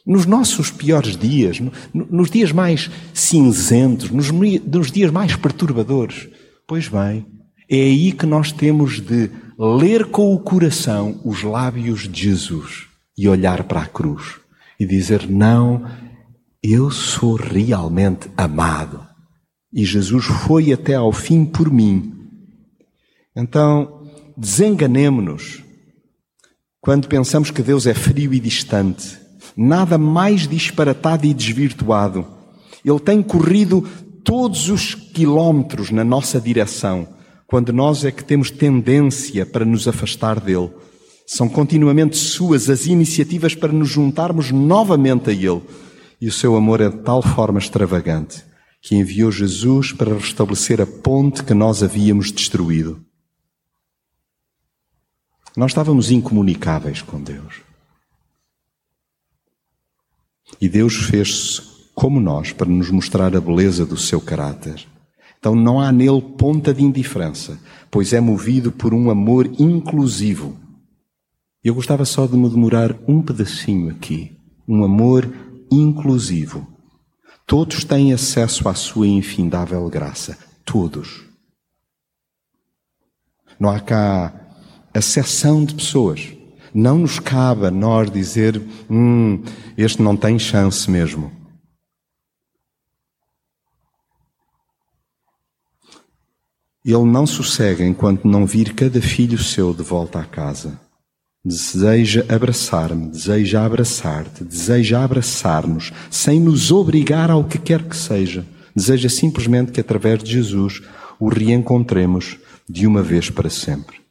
Nos 0.06 0.26
nossos 0.26 0.72
piores 0.72 1.15
dias, 1.15 1.62
nos 1.94 2.32
dias 2.32 2.52
mais 2.52 2.89
cinzentos, 3.13 4.10
nos, 4.10 4.92
dias 4.92 5.12
mais 5.12 5.36
perturbadores, 5.36 6.28
pois 6.68 6.88
bem, 6.88 7.26
é 7.70 7.76
aí 7.76 8.12
que 8.12 8.26
nós 8.26 8.52
temos 8.52 9.00
de 9.00 9.30
ler 9.58 10.06
com 10.06 10.34
o 10.34 10.39
coração 10.39 11.20
os 11.24 11.44
lábios 11.44 12.08
de 12.08 12.24
Jesus 12.24 12.88
e 13.18 13.28
olhar 13.28 13.63
para 13.65 13.82
a 13.82 13.86
cruz 13.86 14.39
e 14.80 14.86
dizer: 14.86 15.30
Não, 15.30 15.86
eu 16.63 16.89
sou 16.89 17.36
realmente 17.36 18.30
amado. 18.36 19.06
E 19.72 19.86
Jesus 19.86 20.26
foi 20.26 20.74
até 20.74 20.96
ao 20.96 21.12
fim 21.12 21.46
por 21.46 21.72
mim. 21.72 22.15
Então, 23.36 23.99
desenganemo-nos 24.39 25.62
quando 26.80 27.10
pensamos 27.10 27.52
que 27.52 27.62
Deus 27.62 27.86
é 27.86 27.93
frio 27.93 28.34
e 28.34 28.39
distante, 28.39 29.17
nada 29.56 29.97
mais 29.97 30.47
disparatado 30.47 31.25
e 31.25 31.34
desvirtuado. 31.34 32.25
Ele 32.86 32.99
tem 33.02 33.21
corrido 33.21 33.86
todos 34.23 34.69
os 34.69 34.95
quilómetros 34.95 35.91
na 35.91 36.06
nossa 36.06 36.39
direção, 36.39 37.06
quando 37.45 37.73
nós 37.73 38.06
é 38.06 38.12
que 38.12 38.23
temos 38.23 38.49
tendência 38.49 39.45
para 39.45 39.65
nos 39.65 39.89
afastar 39.89 40.39
dele. 40.39 40.71
São 41.28 41.49
continuamente 41.49 42.15
suas 42.15 42.69
as 42.69 42.86
iniciativas 42.86 43.54
para 43.54 43.73
nos 43.73 43.89
juntarmos 43.89 44.52
novamente 44.52 45.30
a 45.30 45.34
ele. 45.34 45.62
E 46.21 46.28
o 46.28 46.32
seu 46.32 46.56
amor 46.56 46.80
é 46.80 46.89
de 46.89 46.97
tal 46.99 47.21
forma 47.21 47.60
extravagante 47.60 48.43
que 48.82 48.95
enviou 48.95 49.30
Jesus 49.30 49.91
para 49.91 50.13
restabelecer 50.13 50.80
a 50.80 50.86
ponte 50.86 51.43
que 51.43 51.54
nós 51.54 51.84
havíamos 51.84 52.32
destruído. 52.32 53.09
Nós 55.60 55.72
estávamos 55.72 56.10
incomunicáveis 56.10 57.02
com 57.02 57.22
Deus. 57.22 57.56
E 60.62 60.69
Deus 60.69 60.95
fez-se 60.95 61.62
como 61.93 62.17
nós 62.22 62.54
para 62.54 62.69
nos 62.69 62.89
mostrar 62.89 63.36
a 63.36 63.41
beleza 63.41 63.86
do 63.86 63.98
seu 63.98 64.22
caráter. 64.22 64.88
Então 65.38 65.54
não 65.56 65.82
há 65.82 65.91
nele 65.91 66.22
ponta 66.22 66.74
de 66.74 66.82
indiferença, 66.82 67.60
pois 67.91 68.13
é 68.13 68.22
movido 68.22 68.72
por 68.72 68.93
um 68.93 69.10
amor 69.10 69.52
inclusivo. 69.60 70.58
Eu 71.62 71.76
gostava 71.76 72.06
só 72.06 72.26
de 72.26 72.38
me 72.38 72.50
demorar 72.50 72.95
um 73.06 73.22
pedacinho 73.22 73.91
aqui. 73.91 74.38
Um 74.65 74.86
amor 74.86 75.30
inclusivo. 75.69 76.65
Todos 77.45 77.84
têm 77.84 78.13
acesso 78.13 78.69
à 78.69 78.74
sua 78.74 79.08
infindável 79.08 79.89
graça. 79.89 80.38
Todos. 80.63 81.26
Não 83.60 83.69
há 83.69 83.82
cá 83.82 84.45
acessão 84.93 85.63
de 85.63 85.75
pessoas. 85.75 86.34
Não 86.73 86.99
nos 86.99 87.19
cabe 87.19 87.65
a 87.65 87.71
nós 87.71 88.12
dizer, 88.12 88.62
hum, 88.89 89.43
este 89.78 90.02
não 90.02 90.15
tem 90.15 90.38
chance 90.38 90.89
mesmo. 90.89 91.32
Ele 96.86 97.04
não 97.04 97.28
sossega 97.28 97.84
enquanto 97.84 98.28
não 98.28 98.45
vir 98.45 98.73
cada 98.73 99.02
filho 99.02 99.38
seu 99.38 99.73
de 99.73 99.84
volta 99.84 100.19
à 100.19 100.25
casa. 100.25 100.80
Deseja 101.43 102.25
abraçar-me, 102.28 103.10
deseja 103.10 103.65
abraçar-te, 103.65 104.43
deseja 104.43 105.04
abraçar-nos, 105.04 105.91
sem 106.10 106.39
nos 106.39 106.71
obrigar 106.71 107.32
ao 107.32 107.43
que 107.43 107.58
quer 107.58 107.84
que 107.84 107.95
seja. 107.95 108.45
Deseja 108.75 109.10
simplesmente 109.10 109.71
que 109.71 109.80
através 109.80 110.23
de 110.23 110.32
Jesus 110.32 110.82
o 111.19 111.30
reencontremos 111.30 112.38
de 112.67 112.86
uma 112.86 113.02
vez 113.02 113.30
para 113.30 113.49
sempre. 113.49 114.09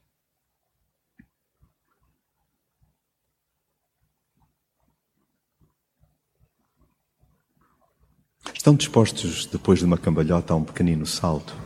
Estão 8.68 8.76
dispostos, 8.76 9.46
depois 9.46 9.78
de 9.78 9.86
uma 9.86 9.96
cambalhota, 9.96 10.52
a 10.52 10.56
um 10.56 10.62
pequenino 10.62 11.06
salto? 11.06 11.56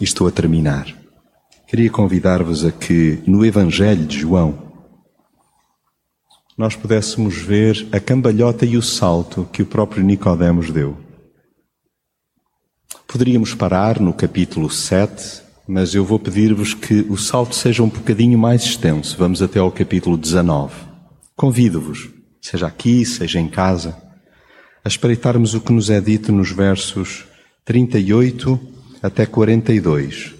E 0.00 0.04
estou 0.04 0.26
a 0.26 0.30
terminar. 0.30 0.86
Queria 1.68 1.90
convidar-vos 1.90 2.64
a 2.64 2.72
que, 2.72 3.22
no 3.26 3.44
Evangelho 3.44 4.06
de 4.06 4.20
João, 4.20 4.72
nós 6.56 6.74
pudéssemos 6.74 7.36
ver 7.36 7.86
a 7.92 8.00
cambalhota 8.00 8.64
e 8.64 8.78
o 8.78 8.80
salto 8.80 9.46
que 9.52 9.60
o 9.60 9.66
próprio 9.66 10.02
Nicodemos 10.02 10.70
deu. 10.70 10.96
Poderíamos 13.06 13.54
parar 13.54 14.00
no 14.00 14.14
capítulo 14.14 14.70
7, 14.70 15.42
mas 15.68 15.94
eu 15.94 16.06
vou 16.06 16.18
pedir-vos 16.18 16.72
que 16.72 17.00
o 17.02 17.18
salto 17.18 17.54
seja 17.54 17.82
um 17.82 17.88
bocadinho 17.90 18.38
mais 18.38 18.62
extenso. 18.62 19.14
Vamos 19.18 19.42
até 19.42 19.58
ao 19.58 19.70
capítulo 19.70 20.16
19. 20.16 20.74
Convido-vos, 21.36 22.08
seja 22.40 22.66
aqui, 22.66 23.04
seja 23.04 23.38
em 23.38 23.48
casa, 23.48 24.03
a 24.84 24.88
espreitarmos 24.88 25.54
o 25.54 25.62
que 25.62 25.72
nos 25.72 25.88
é 25.88 25.98
dito 25.98 26.30
nos 26.30 26.50
versos 26.50 27.24
38 27.64 28.60
até 29.02 29.24
42 29.24 30.34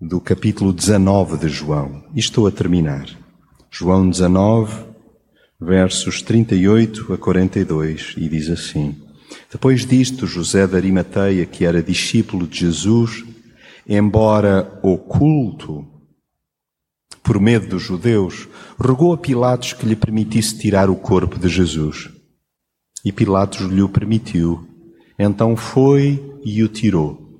do 0.00 0.18
capítulo 0.18 0.72
19 0.72 1.36
de 1.36 1.48
João. 1.50 2.02
E 2.14 2.20
estou 2.20 2.46
a 2.46 2.50
terminar. 2.50 3.06
João 3.70 4.08
19, 4.08 4.86
versos 5.60 6.22
38 6.22 7.12
a 7.12 7.18
42, 7.18 8.14
e 8.16 8.30
diz 8.30 8.48
assim: 8.48 8.96
Depois 9.52 9.84
disto, 9.84 10.26
José 10.26 10.66
de 10.66 10.76
Arimateia, 10.76 11.44
que 11.44 11.66
era 11.66 11.82
discípulo 11.82 12.46
de 12.46 12.60
Jesus, 12.60 13.22
embora 13.86 14.80
oculto, 14.82 15.86
por 17.22 17.38
medo 17.38 17.68
dos 17.68 17.82
judeus, 17.82 18.48
rogou 18.78 19.12
a 19.12 19.18
Pilatos 19.18 19.74
que 19.74 19.84
lhe 19.84 19.94
permitisse 19.94 20.58
tirar 20.58 20.88
o 20.88 20.96
corpo 20.96 21.38
de 21.38 21.50
Jesus. 21.50 22.19
E 23.04 23.10
Pilatos 23.10 23.60
lhe 23.60 23.82
o 23.82 23.88
permitiu. 23.88 24.66
Então 25.18 25.56
foi 25.56 26.22
e 26.44 26.62
o 26.62 26.68
tirou. 26.68 27.30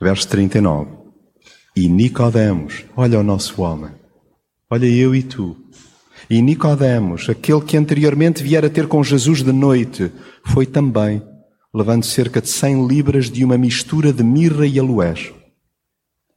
Verso 0.00 0.28
39. 0.28 0.90
E 1.76 1.88
Nicodemos, 1.88 2.84
olha 2.96 3.18
o 3.18 3.22
nosso 3.22 3.60
homem, 3.62 3.90
olha 4.70 4.86
eu 4.86 5.14
e 5.14 5.22
tu. 5.22 5.56
E 6.30 6.40
Nicodemos, 6.40 7.28
aquele 7.28 7.60
que 7.60 7.76
anteriormente 7.76 8.42
viera 8.42 8.70
ter 8.70 8.86
com 8.86 9.02
Jesus 9.02 9.42
de 9.42 9.52
noite, 9.52 10.12
foi 10.46 10.66
também, 10.66 11.22
levando 11.74 12.04
cerca 12.04 12.40
de 12.40 12.48
cem 12.48 12.86
libras 12.86 13.28
de 13.28 13.44
uma 13.44 13.58
mistura 13.58 14.12
de 14.12 14.22
mirra 14.22 14.66
e 14.66 14.78
aloés. 14.78 15.32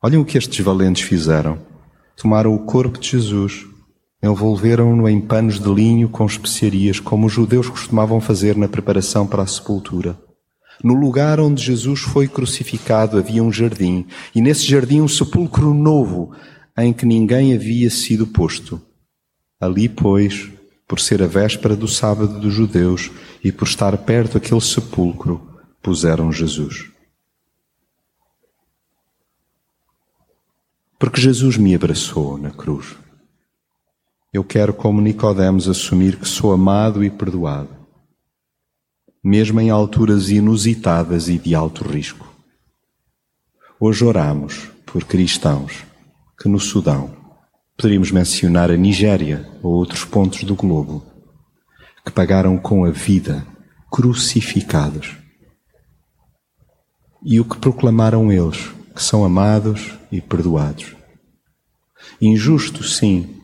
Olhem 0.02 0.20
o 0.20 0.26
que 0.26 0.38
estes 0.38 0.60
valentes 0.64 1.04
fizeram. 1.04 1.60
Tomaram 2.16 2.54
o 2.54 2.66
corpo 2.66 3.00
de 3.00 3.10
Jesus, 3.10 3.66
envolveram-no 4.22 5.08
em 5.08 5.22
panos 5.22 5.60
de 5.60 5.70
linho 5.70 6.10
com 6.10 6.26
especiarias, 6.26 7.00
como 7.00 7.28
os 7.28 7.34
judeus 7.34 7.70
costumavam 7.70 8.20
fazer 8.20 8.56
na 8.56 8.68
preparação 8.68 9.28
para 9.28 9.44
a 9.44 9.48
sepultura. 9.48 10.18
No 10.84 10.94
lugar 10.94 11.40
onde 11.40 11.64
Jesus 11.64 12.02
foi 12.02 12.28
crucificado 12.28 13.18
havia 13.18 13.44
um 13.44 13.52
jardim, 13.52 14.06
e 14.34 14.42
nesse 14.42 14.66
jardim 14.66 15.02
um 15.02 15.08
sepulcro 15.08 15.74
novo, 15.74 16.32
em 16.78 16.94
que 16.94 17.06
ninguém 17.06 17.54
havia 17.54 17.90
sido 17.90 18.28
posto. 18.28 18.82
Ali, 19.60 19.90
pois, 19.90 20.52
por 20.88 21.00
ser 21.00 21.22
a 21.24 21.28
véspera 21.28 21.76
do 21.76 21.88
sábado 21.88 22.40
dos 22.40 22.54
judeus 22.54 23.12
e 23.44 23.52
por 23.52 23.68
estar 23.68 23.98
perto 23.98 24.36
daquele 24.36 24.62
sepulcro, 24.62 25.42
puseram 25.82 26.32
Jesus. 26.32 26.92
Porque 31.00 31.22
Jesus 31.22 31.58
me 31.58 31.76
abraçou 31.76 32.38
na 32.38 32.52
cruz. 32.52 32.96
Eu 34.38 34.44
quero, 34.44 34.74
como 34.74 35.02
Nicodemos, 35.02 35.68
assumir 35.68 36.18
que 36.18 36.28
sou 36.28 36.54
amado 36.54 37.04
e 37.04 37.10
perdoado 37.10 37.78
mesmo 39.28 39.60
em 39.60 39.70
alturas 39.70 40.30
inusitadas 40.30 41.28
e 41.28 41.38
de 41.38 41.54
alto 41.54 41.84
risco. 41.84 42.34
Hoje 43.78 44.06
oramos 44.06 44.70
por 44.86 45.04
cristãos 45.04 45.84
que 46.40 46.48
no 46.48 46.62
Sudão, 46.62 47.14
poderíamos 47.76 48.10
mencionar 48.10 48.72
a 48.72 48.78
Nigéria 48.78 49.46
ou 49.62 49.74
outros 49.74 50.06
pontos 50.06 50.46
do 50.46 50.56
globo, 50.56 51.04
que 52.06 52.12
pagaram 52.12 52.58
com 52.58 52.86
a 52.86 52.90
vida, 52.90 53.46
crucificados. 53.92 55.18
E 57.22 57.38
o 57.42 57.44
que 57.44 57.58
proclamaram 57.58 58.32
eles, 58.32 58.70
que 58.96 59.04
são 59.04 59.26
amados 59.26 59.94
e 60.10 60.22
perdoados. 60.22 60.96
Injusto, 62.22 62.82
sim, 62.82 63.37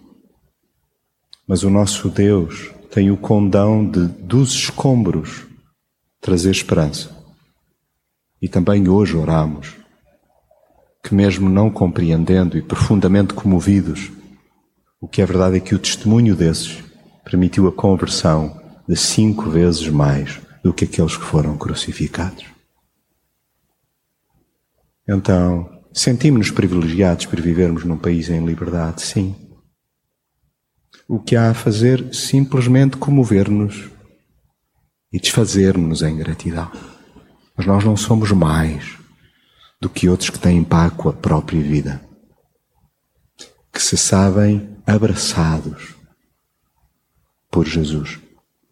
mas 1.48 1.64
o 1.64 1.70
nosso 1.70 2.10
Deus 2.10 2.72
tem 2.92 3.12
o 3.12 3.18
condão 3.18 3.86
de 3.86 4.06
dos 4.06 4.54
escombros 4.54 5.46
trazer 6.22 6.52
esperança. 6.52 7.10
E 8.42 8.48
também 8.48 8.88
hoje 8.88 9.16
oramos 9.16 9.76
que, 11.04 11.14
mesmo 11.14 11.50
não 11.50 11.70
compreendendo 11.70 12.58
e 12.58 12.62
profundamente 12.62 13.34
comovidos, 13.34 14.12
o 15.02 15.08
que 15.08 15.22
é 15.22 15.26
verdade 15.26 15.58
é 15.58 15.60
que 15.60 15.76
o 15.76 15.80
testemunho 15.80 16.36
desses 16.36 16.82
permitiu 17.26 17.68
a 17.68 17.72
conversão 17.72 18.62
de 18.88 18.96
cinco 18.96 19.50
vezes 19.50 19.90
mais 19.90 20.40
do 20.64 20.74
que 20.74 20.86
aqueles 20.86 21.18
que 21.18 21.24
foram 21.24 21.58
crucificados. 21.58 22.46
Então, 25.08 25.70
sentimos-nos 25.92 26.52
privilegiados 26.52 27.26
por 27.26 27.40
vivermos 27.42 27.84
num 27.84 27.98
país 27.98 28.30
em 28.30 28.46
liberdade, 28.46 29.02
sim. 29.02 29.36
O 31.08 31.20
que 31.20 31.36
há 31.36 31.50
a 31.50 31.54
fazer 31.54 32.14
simplesmente 32.14 32.98
comover-nos 32.98 33.90
e 35.12 35.20
desfazer-nos 35.20 36.02
em 36.02 36.18
gratidão. 36.18 36.72
Mas 37.56 37.68
nós 37.68 37.84
não 37.84 37.96
somos 37.96 38.32
mais 38.32 38.98
do 39.80 39.90
que 39.90 40.10
outros 40.10 40.30
que 40.30 40.40
têm 40.40 40.64
paz 40.64 40.94
com 40.94 41.10
a 41.10 41.14
própria 41.14 41.62
vida, 41.62 42.02
que 43.72 43.82
se 43.82 43.98
sabem 43.98 44.70
abraçados 44.88 45.94
por 47.52 47.68
Jesus, 47.68 48.18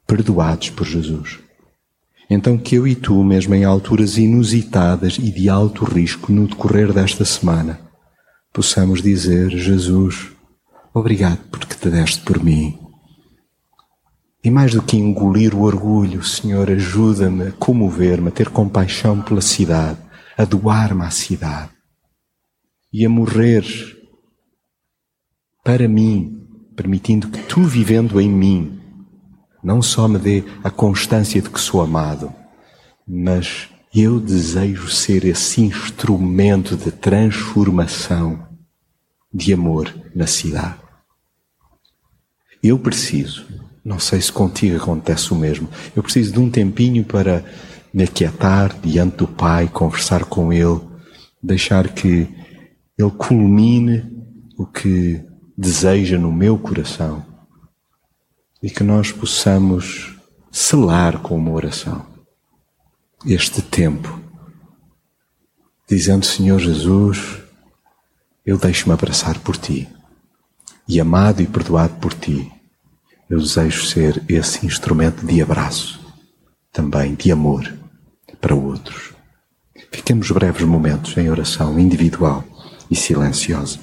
perdoados 0.07 0.69
por 0.69 0.87
Jesus. 0.87 1.39
Então 2.29 2.57
que 2.57 2.75
eu 2.75 2.87
e 2.87 2.95
tu, 2.95 3.23
mesmo 3.23 3.53
em 3.53 3.65
alturas 3.65 4.17
inusitadas 4.17 5.17
e 5.17 5.29
de 5.29 5.49
alto 5.49 5.83
risco 5.83 6.31
no 6.31 6.47
decorrer 6.47 6.93
desta 6.93 7.25
semana, 7.25 7.79
possamos 8.53 9.01
dizer: 9.01 9.49
Jesus, 9.51 10.31
Obrigado 10.93 11.39
porque 11.49 11.75
te 11.75 11.89
deste 11.89 12.21
por 12.21 12.43
mim. 12.43 12.77
E 14.43 14.49
mais 14.51 14.73
do 14.73 14.81
que 14.81 14.97
engolir 14.97 15.55
o 15.55 15.61
orgulho, 15.61 16.23
Senhor, 16.23 16.69
ajuda-me 16.69 17.47
a 17.47 17.51
comover-me, 17.53 18.27
a 18.27 18.31
ter 18.31 18.49
compaixão 18.49 19.21
pela 19.21 19.39
cidade, 19.39 19.99
a 20.37 20.43
doar-me 20.43 21.03
à 21.03 21.11
cidade 21.11 21.71
e 22.91 23.05
a 23.05 23.09
morrer 23.09 23.63
para 25.63 25.87
mim, 25.87 26.45
permitindo 26.75 27.29
que 27.29 27.41
tu, 27.43 27.63
vivendo 27.63 28.19
em 28.19 28.29
mim, 28.29 28.81
não 29.63 29.81
só 29.81 30.07
me 30.07 30.17
dê 30.17 30.43
a 30.63 30.69
constância 30.69 31.41
de 31.41 31.49
que 31.49 31.59
sou 31.59 31.81
amado, 31.81 32.33
mas 33.07 33.69
eu 33.93 34.19
desejo 34.19 34.89
ser 34.89 35.23
esse 35.23 35.61
instrumento 35.61 36.75
de 36.75 36.91
transformação, 36.91 38.47
de 39.33 39.53
amor 39.53 39.93
na 40.15 40.25
cidade. 40.27 40.80
Eu 42.63 42.77
preciso 42.79 43.45
não 43.83 43.99
sei 43.99 44.21
se 44.21 44.31
contigo 44.31 44.77
acontece 44.77 45.33
o 45.33 45.35
mesmo. 45.35 45.67
Eu 45.95 46.03
preciso 46.03 46.31
de 46.31 46.39
um 46.39 46.49
tempinho 46.49 47.03
para 47.03 47.43
me 47.93 48.03
aquietar 48.03 48.79
diante 48.79 49.17
do 49.17 49.27
Pai, 49.27 49.67
conversar 49.67 50.25
com 50.25 50.53
Ele, 50.53 50.79
deixar 51.41 51.89
que 51.89 52.29
Ele 52.97 53.11
culmine 53.17 54.05
o 54.57 54.65
que 54.65 55.21
deseja 55.57 56.17
no 56.17 56.31
meu 56.31 56.57
coração 56.57 57.25
e 58.61 58.69
que 58.69 58.83
nós 58.83 59.11
possamos 59.11 60.15
selar 60.51 61.19
com 61.19 61.35
uma 61.35 61.51
oração 61.51 62.05
este 63.25 63.63
tempo, 63.63 64.19
dizendo: 65.89 66.25
Senhor 66.25 66.59
Jesus, 66.59 67.39
eu 68.45 68.59
deixo-me 68.59 68.93
abraçar 68.93 69.39
por 69.39 69.57
Ti 69.57 69.89
e 70.91 70.99
amado 70.99 71.41
e 71.41 71.47
perdoado 71.47 71.95
por 71.95 72.13
Ti 72.13 72.51
eu 73.29 73.39
desejo 73.39 73.85
ser 73.85 74.21
esse 74.27 74.65
instrumento 74.65 75.25
de 75.25 75.41
abraço, 75.41 76.01
também 76.69 77.15
de 77.15 77.31
amor 77.31 77.73
para 78.41 78.53
outros. 78.53 79.13
Fiquemos 79.89 80.29
breves 80.31 80.67
momentos 80.67 81.15
em 81.15 81.29
oração 81.29 81.79
individual 81.79 82.43
e 82.89 82.95
silenciosa. 82.95 83.79